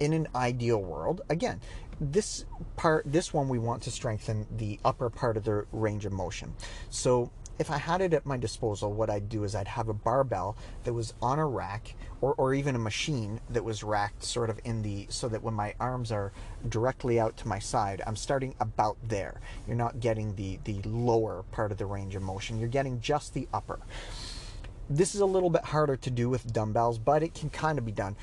in 0.00 0.12
an 0.12 0.28
ideal 0.34 0.80
world, 0.80 1.22
again, 1.28 1.60
this 2.00 2.44
part, 2.76 3.04
this 3.10 3.34
one, 3.34 3.48
we 3.48 3.58
want 3.58 3.82
to 3.82 3.90
strengthen 3.90 4.46
the 4.56 4.78
upper 4.84 5.10
part 5.10 5.36
of 5.36 5.44
the 5.44 5.66
range 5.72 6.06
of 6.06 6.12
motion. 6.12 6.54
So 6.88 7.30
if 7.58 7.70
I 7.70 7.78
had 7.78 8.00
it 8.00 8.14
at 8.14 8.24
my 8.24 8.36
disposal, 8.36 8.92
what 8.92 9.10
I'd 9.10 9.28
do 9.28 9.44
is 9.44 9.54
I'd 9.54 9.68
have 9.68 9.88
a 9.88 9.94
barbell 9.94 10.56
that 10.84 10.92
was 10.92 11.14
on 11.20 11.38
a 11.38 11.46
rack 11.46 11.94
or, 12.20 12.34
or 12.34 12.54
even 12.54 12.74
a 12.74 12.78
machine 12.78 13.40
that 13.50 13.64
was 13.64 13.82
racked 13.82 14.22
sort 14.22 14.48
of 14.48 14.60
in 14.64 14.82
the, 14.82 15.06
so 15.08 15.28
that 15.28 15.42
when 15.42 15.54
my 15.54 15.74
arms 15.80 16.12
are 16.12 16.32
directly 16.68 17.18
out 17.18 17.36
to 17.38 17.48
my 17.48 17.58
side, 17.58 18.00
I'm 18.06 18.16
starting 18.16 18.54
about 18.60 18.96
there. 19.02 19.40
You're 19.66 19.76
not 19.76 20.00
getting 20.00 20.36
the, 20.36 20.58
the 20.64 20.80
lower 20.82 21.44
part 21.50 21.72
of 21.72 21.78
the 21.78 21.86
range 21.86 22.14
of 22.14 22.22
motion. 22.22 22.58
You're 22.58 22.68
getting 22.68 23.00
just 23.00 23.34
the 23.34 23.48
upper. 23.52 23.80
This 24.88 25.14
is 25.14 25.20
a 25.20 25.26
little 25.26 25.50
bit 25.50 25.64
harder 25.64 25.96
to 25.96 26.10
do 26.10 26.30
with 26.30 26.50
dumbbells, 26.52 26.98
but 26.98 27.22
it 27.22 27.34
can 27.34 27.50
kind 27.50 27.78
of 27.78 27.84
be 27.84 27.92
done. 27.92 28.16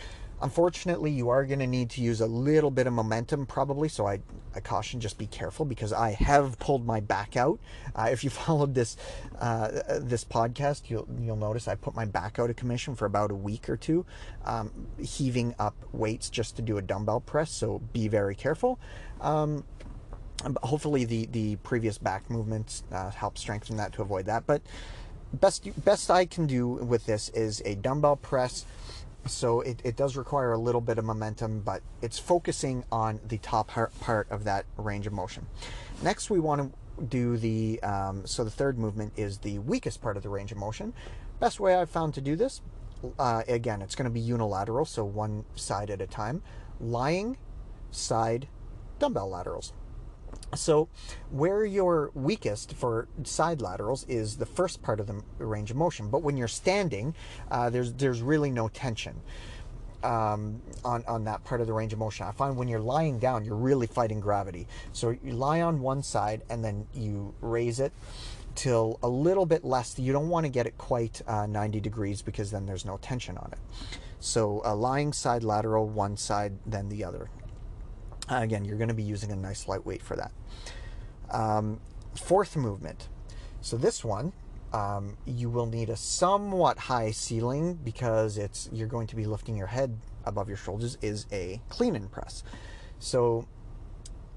Unfortunately, 0.45 1.09
you 1.09 1.29
are 1.29 1.43
going 1.43 1.57
to 1.57 1.65
need 1.65 1.89
to 1.89 2.01
use 2.01 2.21
a 2.21 2.27
little 2.27 2.69
bit 2.69 2.85
of 2.85 2.93
momentum 2.93 3.47
probably, 3.47 3.89
so 3.89 4.05
I, 4.05 4.19
I 4.53 4.59
caution 4.59 4.99
just 4.99 5.17
be 5.17 5.25
careful 5.25 5.65
because 5.65 5.91
I 5.91 6.11
have 6.11 6.59
pulled 6.59 6.85
my 6.85 6.99
back 6.99 7.35
out. 7.35 7.59
Uh, 7.95 8.09
if 8.11 8.23
you 8.23 8.29
followed 8.45 8.75
this 8.75 8.95
uh, 9.39 9.71
this 10.01 10.23
podcast, 10.23 10.83
you'll 10.87 11.07
you'll 11.19 11.35
notice 11.35 11.67
I 11.67 11.73
put 11.73 11.95
my 11.95 12.05
back 12.05 12.37
out 12.37 12.51
of 12.51 12.57
commission 12.57 12.93
for 12.93 13.07
about 13.07 13.31
a 13.31 13.35
week 13.35 13.67
or 13.67 13.75
two, 13.75 14.05
um, 14.45 14.69
heaving 15.01 15.55
up 15.57 15.73
weights 15.91 16.29
just 16.29 16.55
to 16.57 16.61
do 16.61 16.77
a 16.77 16.81
dumbbell 16.83 17.21
press. 17.21 17.49
So 17.49 17.79
be 17.91 18.07
very 18.07 18.35
careful. 18.35 18.77
Um, 19.21 19.63
hopefully, 20.61 21.05
the 21.05 21.25
the 21.25 21.55
previous 21.55 21.97
back 21.97 22.29
movements 22.29 22.83
uh, 22.91 23.09
help 23.09 23.39
strengthen 23.39 23.77
that 23.77 23.93
to 23.93 24.03
avoid 24.03 24.27
that. 24.27 24.45
But 24.45 24.61
best 25.33 25.67
best 25.83 26.11
I 26.11 26.27
can 26.27 26.45
do 26.45 26.67
with 26.67 27.07
this 27.07 27.29
is 27.29 27.63
a 27.65 27.73
dumbbell 27.73 28.17
press 28.17 28.63
so 29.25 29.61
it, 29.61 29.81
it 29.83 29.95
does 29.95 30.15
require 30.15 30.51
a 30.51 30.57
little 30.57 30.81
bit 30.81 30.97
of 30.97 31.05
momentum, 31.05 31.61
but 31.61 31.81
it's 32.01 32.19
focusing 32.19 32.83
on 32.91 33.19
the 33.27 33.37
top 33.39 33.69
part 33.99 34.29
of 34.29 34.43
that 34.43 34.65
range 34.77 35.07
of 35.07 35.13
motion. 35.13 35.47
Next, 36.01 36.29
we 36.29 36.39
want 36.39 36.73
to 36.97 37.03
do 37.03 37.37
the, 37.37 37.81
um, 37.83 38.25
so 38.25 38.43
the 38.43 38.51
third 38.51 38.77
movement 38.77 39.13
is 39.17 39.39
the 39.39 39.59
weakest 39.59 40.01
part 40.01 40.17
of 40.17 40.23
the 40.23 40.29
range 40.29 40.51
of 40.51 40.57
motion. 40.57 40.93
Best 41.39 41.59
way 41.59 41.75
I've 41.75 41.89
found 41.89 42.13
to 42.13 42.21
do 42.21 42.35
this, 42.35 42.61
uh, 43.19 43.43
again, 43.47 43.81
it's 43.81 43.95
going 43.95 44.05
to 44.05 44.13
be 44.13 44.19
unilateral, 44.19 44.85
so 44.85 45.03
one 45.03 45.45
side 45.55 45.89
at 45.89 46.01
a 46.01 46.07
time. 46.07 46.41
Lying 46.79 47.37
side 47.91 48.47
dumbbell 48.99 49.29
laterals. 49.29 49.73
So, 50.53 50.87
where 51.31 51.65
you're 51.65 52.11
weakest 52.13 52.73
for 52.73 53.07
side 53.23 53.61
laterals 53.61 54.05
is 54.07 54.37
the 54.37 54.45
first 54.45 54.81
part 54.81 54.99
of 54.99 55.07
the 55.07 55.21
range 55.39 55.71
of 55.71 55.77
motion. 55.77 56.09
But 56.09 56.21
when 56.21 56.37
you're 56.37 56.47
standing, 56.47 57.15
uh, 57.51 57.69
there's 57.69 57.93
there's 57.93 58.21
really 58.21 58.51
no 58.51 58.67
tension 58.69 59.21
um, 60.03 60.61
on 60.83 61.03
on 61.07 61.23
that 61.25 61.43
part 61.43 61.61
of 61.61 61.67
the 61.67 61.73
range 61.73 61.93
of 61.93 61.99
motion. 61.99 62.25
I 62.25 62.31
find 62.31 62.55
when 62.55 62.67
you're 62.67 62.79
lying 62.79 63.19
down, 63.19 63.43
you're 63.43 63.55
really 63.55 63.87
fighting 63.87 64.19
gravity. 64.19 64.67
So 64.93 65.09
you 65.09 65.33
lie 65.33 65.61
on 65.61 65.81
one 65.81 66.03
side 66.03 66.43
and 66.49 66.63
then 66.63 66.87
you 66.93 67.33
raise 67.41 67.79
it 67.79 67.91
till 68.53 68.99
a 69.03 69.09
little 69.09 69.45
bit 69.45 69.65
less. 69.65 69.97
You 69.99 70.13
don't 70.13 70.29
want 70.29 70.45
to 70.45 70.49
get 70.49 70.65
it 70.65 70.77
quite 70.77 71.21
uh, 71.27 71.45
90 71.45 71.79
degrees 71.81 72.21
because 72.21 72.51
then 72.51 72.65
there's 72.65 72.85
no 72.85 72.97
tension 72.97 73.37
on 73.37 73.49
it. 73.51 73.59
So 74.19 74.61
a 74.63 74.73
lying 74.73 75.11
side 75.11 75.43
lateral, 75.43 75.87
one 75.87 76.17
side, 76.17 76.53
then 76.65 76.89
the 76.89 77.03
other. 77.03 77.29
Again, 78.29 78.65
you're 78.65 78.77
going 78.77 78.89
to 78.89 78.95
be 78.95 79.03
using 79.03 79.31
a 79.31 79.35
nice 79.35 79.67
lightweight 79.67 80.01
for 80.01 80.15
that. 80.15 80.31
Um, 81.31 81.79
fourth 82.15 82.55
movement. 82.55 83.07
So 83.61 83.77
this 83.77 84.03
one, 84.03 84.33
um, 84.73 85.17
you 85.25 85.49
will 85.49 85.65
need 85.65 85.89
a 85.89 85.95
somewhat 85.95 86.77
high 86.77 87.11
ceiling 87.11 87.79
because 87.83 88.37
it's 88.37 88.69
you're 88.71 88.87
going 88.87 89.07
to 89.07 89.15
be 89.15 89.25
lifting 89.25 89.55
your 89.55 89.67
head 89.67 89.97
above 90.25 90.47
your 90.47 90.57
shoulders. 90.57 90.97
Is 91.01 91.25
a 91.31 91.61
clean 91.69 91.95
and 91.95 92.11
press. 92.11 92.43
So 92.99 93.47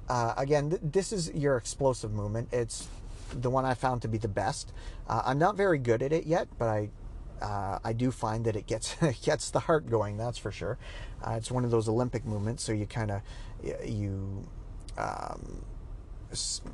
uh, 0.08 0.34
again, 0.36 0.70
th- 0.70 0.82
this 0.84 1.12
is 1.12 1.32
your 1.34 1.56
explosive 1.56 2.12
movement. 2.12 2.48
It's 2.52 2.88
the 3.32 3.50
one 3.50 3.64
I 3.64 3.74
found 3.74 4.02
to 4.02 4.08
be 4.08 4.18
the 4.18 4.28
best. 4.28 4.72
Uh, 5.08 5.22
I'm 5.24 5.38
not 5.38 5.56
very 5.56 5.78
good 5.78 6.02
at 6.02 6.12
it 6.12 6.26
yet, 6.26 6.48
but 6.58 6.68
I 6.68 6.90
uh, 7.40 7.78
I 7.84 7.92
do 7.92 8.10
find 8.10 8.44
that 8.44 8.56
it 8.56 8.66
gets 8.66 8.96
gets 9.22 9.50
the 9.50 9.60
heart 9.60 9.88
going. 9.88 10.16
That's 10.16 10.38
for 10.38 10.50
sure. 10.50 10.78
Uh, 11.24 11.32
it's 11.32 11.50
one 11.50 11.64
of 11.64 11.70
those 11.70 11.88
Olympic 11.88 12.24
movements, 12.24 12.62
so 12.62 12.72
you 12.72 12.86
kind 12.86 13.10
of 13.10 13.22
you. 13.84 14.46
Um, 14.96 15.64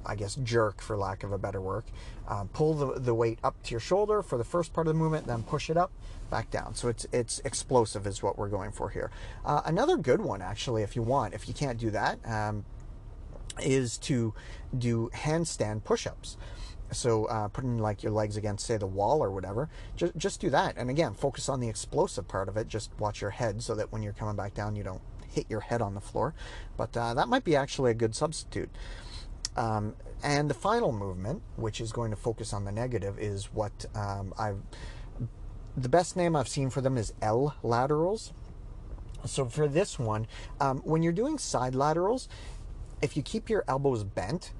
I 0.04 0.16
guess 0.16 0.34
jerk 0.34 0.80
for 0.80 0.96
lack 0.96 1.22
of 1.22 1.30
a 1.30 1.38
better 1.38 1.60
word. 1.60 1.84
Uh, 2.26 2.44
pull 2.52 2.74
the, 2.74 2.98
the 2.98 3.14
weight 3.14 3.38
up 3.44 3.62
to 3.62 3.70
your 3.70 3.80
shoulder 3.80 4.20
for 4.20 4.36
the 4.36 4.44
first 4.44 4.72
part 4.72 4.88
of 4.88 4.94
the 4.94 4.98
movement, 4.98 5.28
then 5.28 5.44
push 5.44 5.70
it 5.70 5.76
up, 5.76 5.92
back 6.28 6.50
down. 6.50 6.74
So 6.74 6.88
it's 6.88 7.06
it's 7.12 7.38
explosive 7.40 8.06
is 8.06 8.22
what 8.22 8.36
we're 8.36 8.48
going 8.48 8.72
for 8.72 8.90
here. 8.90 9.10
Uh, 9.44 9.62
another 9.64 9.96
good 9.96 10.20
one 10.20 10.42
actually, 10.42 10.82
if 10.82 10.96
you 10.96 11.02
want, 11.02 11.34
if 11.34 11.46
you 11.46 11.54
can't 11.54 11.78
do 11.78 11.90
that, 11.90 12.18
um, 12.26 12.64
is 13.62 13.98
to 13.98 14.34
do 14.76 15.10
handstand 15.14 15.84
push-ups. 15.84 16.36
So 16.92 17.24
uh, 17.26 17.48
putting 17.48 17.78
like 17.78 18.02
your 18.02 18.12
legs 18.12 18.36
against, 18.36 18.66
say, 18.66 18.76
the 18.76 18.86
wall 18.86 19.22
or 19.22 19.30
whatever, 19.30 19.68
just 19.96 20.16
just 20.16 20.40
do 20.40 20.50
that. 20.50 20.76
And 20.76 20.90
again, 20.90 21.14
focus 21.14 21.48
on 21.48 21.60
the 21.60 21.68
explosive 21.68 22.28
part 22.28 22.48
of 22.48 22.56
it. 22.56 22.68
Just 22.68 22.90
watch 22.98 23.20
your 23.20 23.30
head 23.30 23.62
so 23.62 23.74
that 23.74 23.90
when 23.92 24.02
you're 24.02 24.12
coming 24.12 24.36
back 24.36 24.54
down, 24.54 24.76
you 24.76 24.84
don't 24.84 25.02
hit 25.28 25.46
your 25.48 25.60
head 25.60 25.82
on 25.82 25.94
the 25.94 26.00
floor. 26.00 26.34
But 26.76 26.96
uh, 26.96 27.14
that 27.14 27.28
might 27.28 27.44
be 27.44 27.56
actually 27.56 27.90
a 27.90 27.94
good 27.94 28.14
substitute. 28.14 28.70
Um, 29.56 29.94
and 30.22 30.48
the 30.48 30.54
final 30.54 30.92
movement, 30.92 31.42
which 31.56 31.80
is 31.80 31.92
going 31.92 32.10
to 32.10 32.16
focus 32.16 32.52
on 32.52 32.64
the 32.64 32.72
negative, 32.72 33.18
is 33.18 33.52
what 33.52 33.86
um, 33.94 34.32
I've. 34.38 34.58
The 35.76 35.88
best 35.88 36.16
name 36.16 36.36
I've 36.36 36.48
seen 36.48 36.70
for 36.70 36.80
them 36.80 36.96
is 36.96 37.12
L 37.20 37.56
laterals. 37.62 38.32
So 39.26 39.46
for 39.46 39.66
this 39.66 39.98
one, 39.98 40.26
um, 40.60 40.78
when 40.84 41.02
you're 41.02 41.12
doing 41.12 41.38
side 41.38 41.74
laterals, 41.74 42.28
if 43.02 43.16
you 43.16 43.22
keep 43.22 43.48
your 43.50 43.64
elbows 43.66 44.04
bent, 44.04 44.52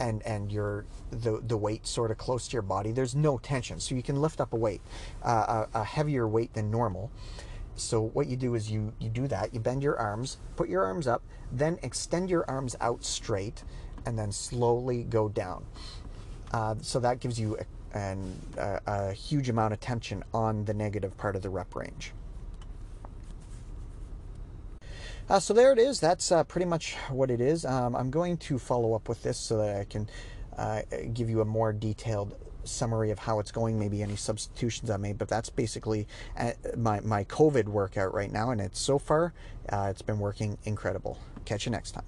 and 0.00 0.22
and 0.26 0.50
your 0.50 0.86
the 1.10 1.40
the 1.46 1.56
weight 1.56 1.86
sort 1.86 2.10
of 2.10 2.18
close 2.18 2.48
to 2.48 2.54
your 2.54 2.62
body, 2.62 2.90
there's 2.90 3.14
no 3.14 3.38
tension, 3.38 3.78
so 3.78 3.94
you 3.94 4.02
can 4.02 4.20
lift 4.20 4.40
up 4.40 4.52
a 4.52 4.56
weight, 4.56 4.80
uh, 5.22 5.66
a, 5.74 5.80
a 5.80 5.84
heavier 5.84 6.26
weight 6.26 6.52
than 6.54 6.70
normal. 6.70 7.10
So 7.76 8.00
what 8.00 8.26
you 8.26 8.36
do 8.36 8.54
is 8.54 8.70
you 8.70 8.92
you 8.98 9.08
do 9.08 9.28
that. 9.28 9.54
You 9.54 9.60
bend 9.60 9.82
your 9.82 9.96
arms, 9.96 10.38
put 10.56 10.68
your 10.68 10.84
arms 10.84 11.06
up, 11.06 11.22
then 11.52 11.78
extend 11.82 12.30
your 12.30 12.44
arms 12.50 12.76
out 12.80 13.04
straight, 13.04 13.62
and 14.04 14.18
then 14.18 14.32
slowly 14.32 15.04
go 15.04 15.28
down. 15.28 15.64
Uh, 16.52 16.74
so 16.80 16.98
that 16.98 17.20
gives 17.20 17.38
you 17.38 17.56
a, 17.58 17.96
an, 17.96 18.40
a, 18.58 18.80
a 18.86 19.12
huge 19.12 19.48
amount 19.48 19.72
of 19.72 19.80
tension 19.80 20.24
on 20.34 20.64
the 20.64 20.74
negative 20.74 21.16
part 21.16 21.36
of 21.36 21.42
the 21.42 21.50
rep 21.50 21.74
range. 21.76 22.12
Uh, 25.30 25.38
so 25.38 25.54
there 25.54 25.70
it 25.70 25.78
is. 25.78 26.00
That's 26.00 26.32
uh, 26.32 26.42
pretty 26.42 26.64
much 26.64 26.94
what 27.08 27.30
it 27.30 27.40
is. 27.40 27.64
Um, 27.64 27.94
I'm 27.94 28.10
going 28.10 28.36
to 28.38 28.58
follow 28.58 28.94
up 28.94 29.08
with 29.08 29.22
this 29.22 29.38
so 29.38 29.58
that 29.58 29.76
I 29.76 29.84
can 29.84 30.08
uh, 30.58 30.82
give 31.14 31.30
you 31.30 31.40
a 31.40 31.44
more 31.44 31.72
detailed 31.72 32.34
summary 32.64 33.12
of 33.12 33.20
how 33.20 33.38
it's 33.38 33.52
going, 33.52 33.78
maybe 33.78 34.02
any 34.02 34.16
substitutions 34.16 34.90
I 34.90 34.96
made. 34.96 35.18
But 35.18 35.28
that's 35.28 35.48
basically 35.48 36.08
uh, 36.36 36.50
my, 36.76 36.98
my 37.00 37.22
COVID 37.24 37.66
workout 37.66 38.12
right 38.12 38.32
now, 38.32 38.50
and 38.50 38.60
it's 38.60 38.80
so 38.80 38.98
far, 38.98 39.32
uh, 39.68 39.86
it's 39.88 40.02
been 40.02 40.18
working 40.18 40.58
incredible. 40.64 41.16
Catch 41.44 41.64
you 41.64 41.70
next 41.70 41.92
time. 41.92 42.04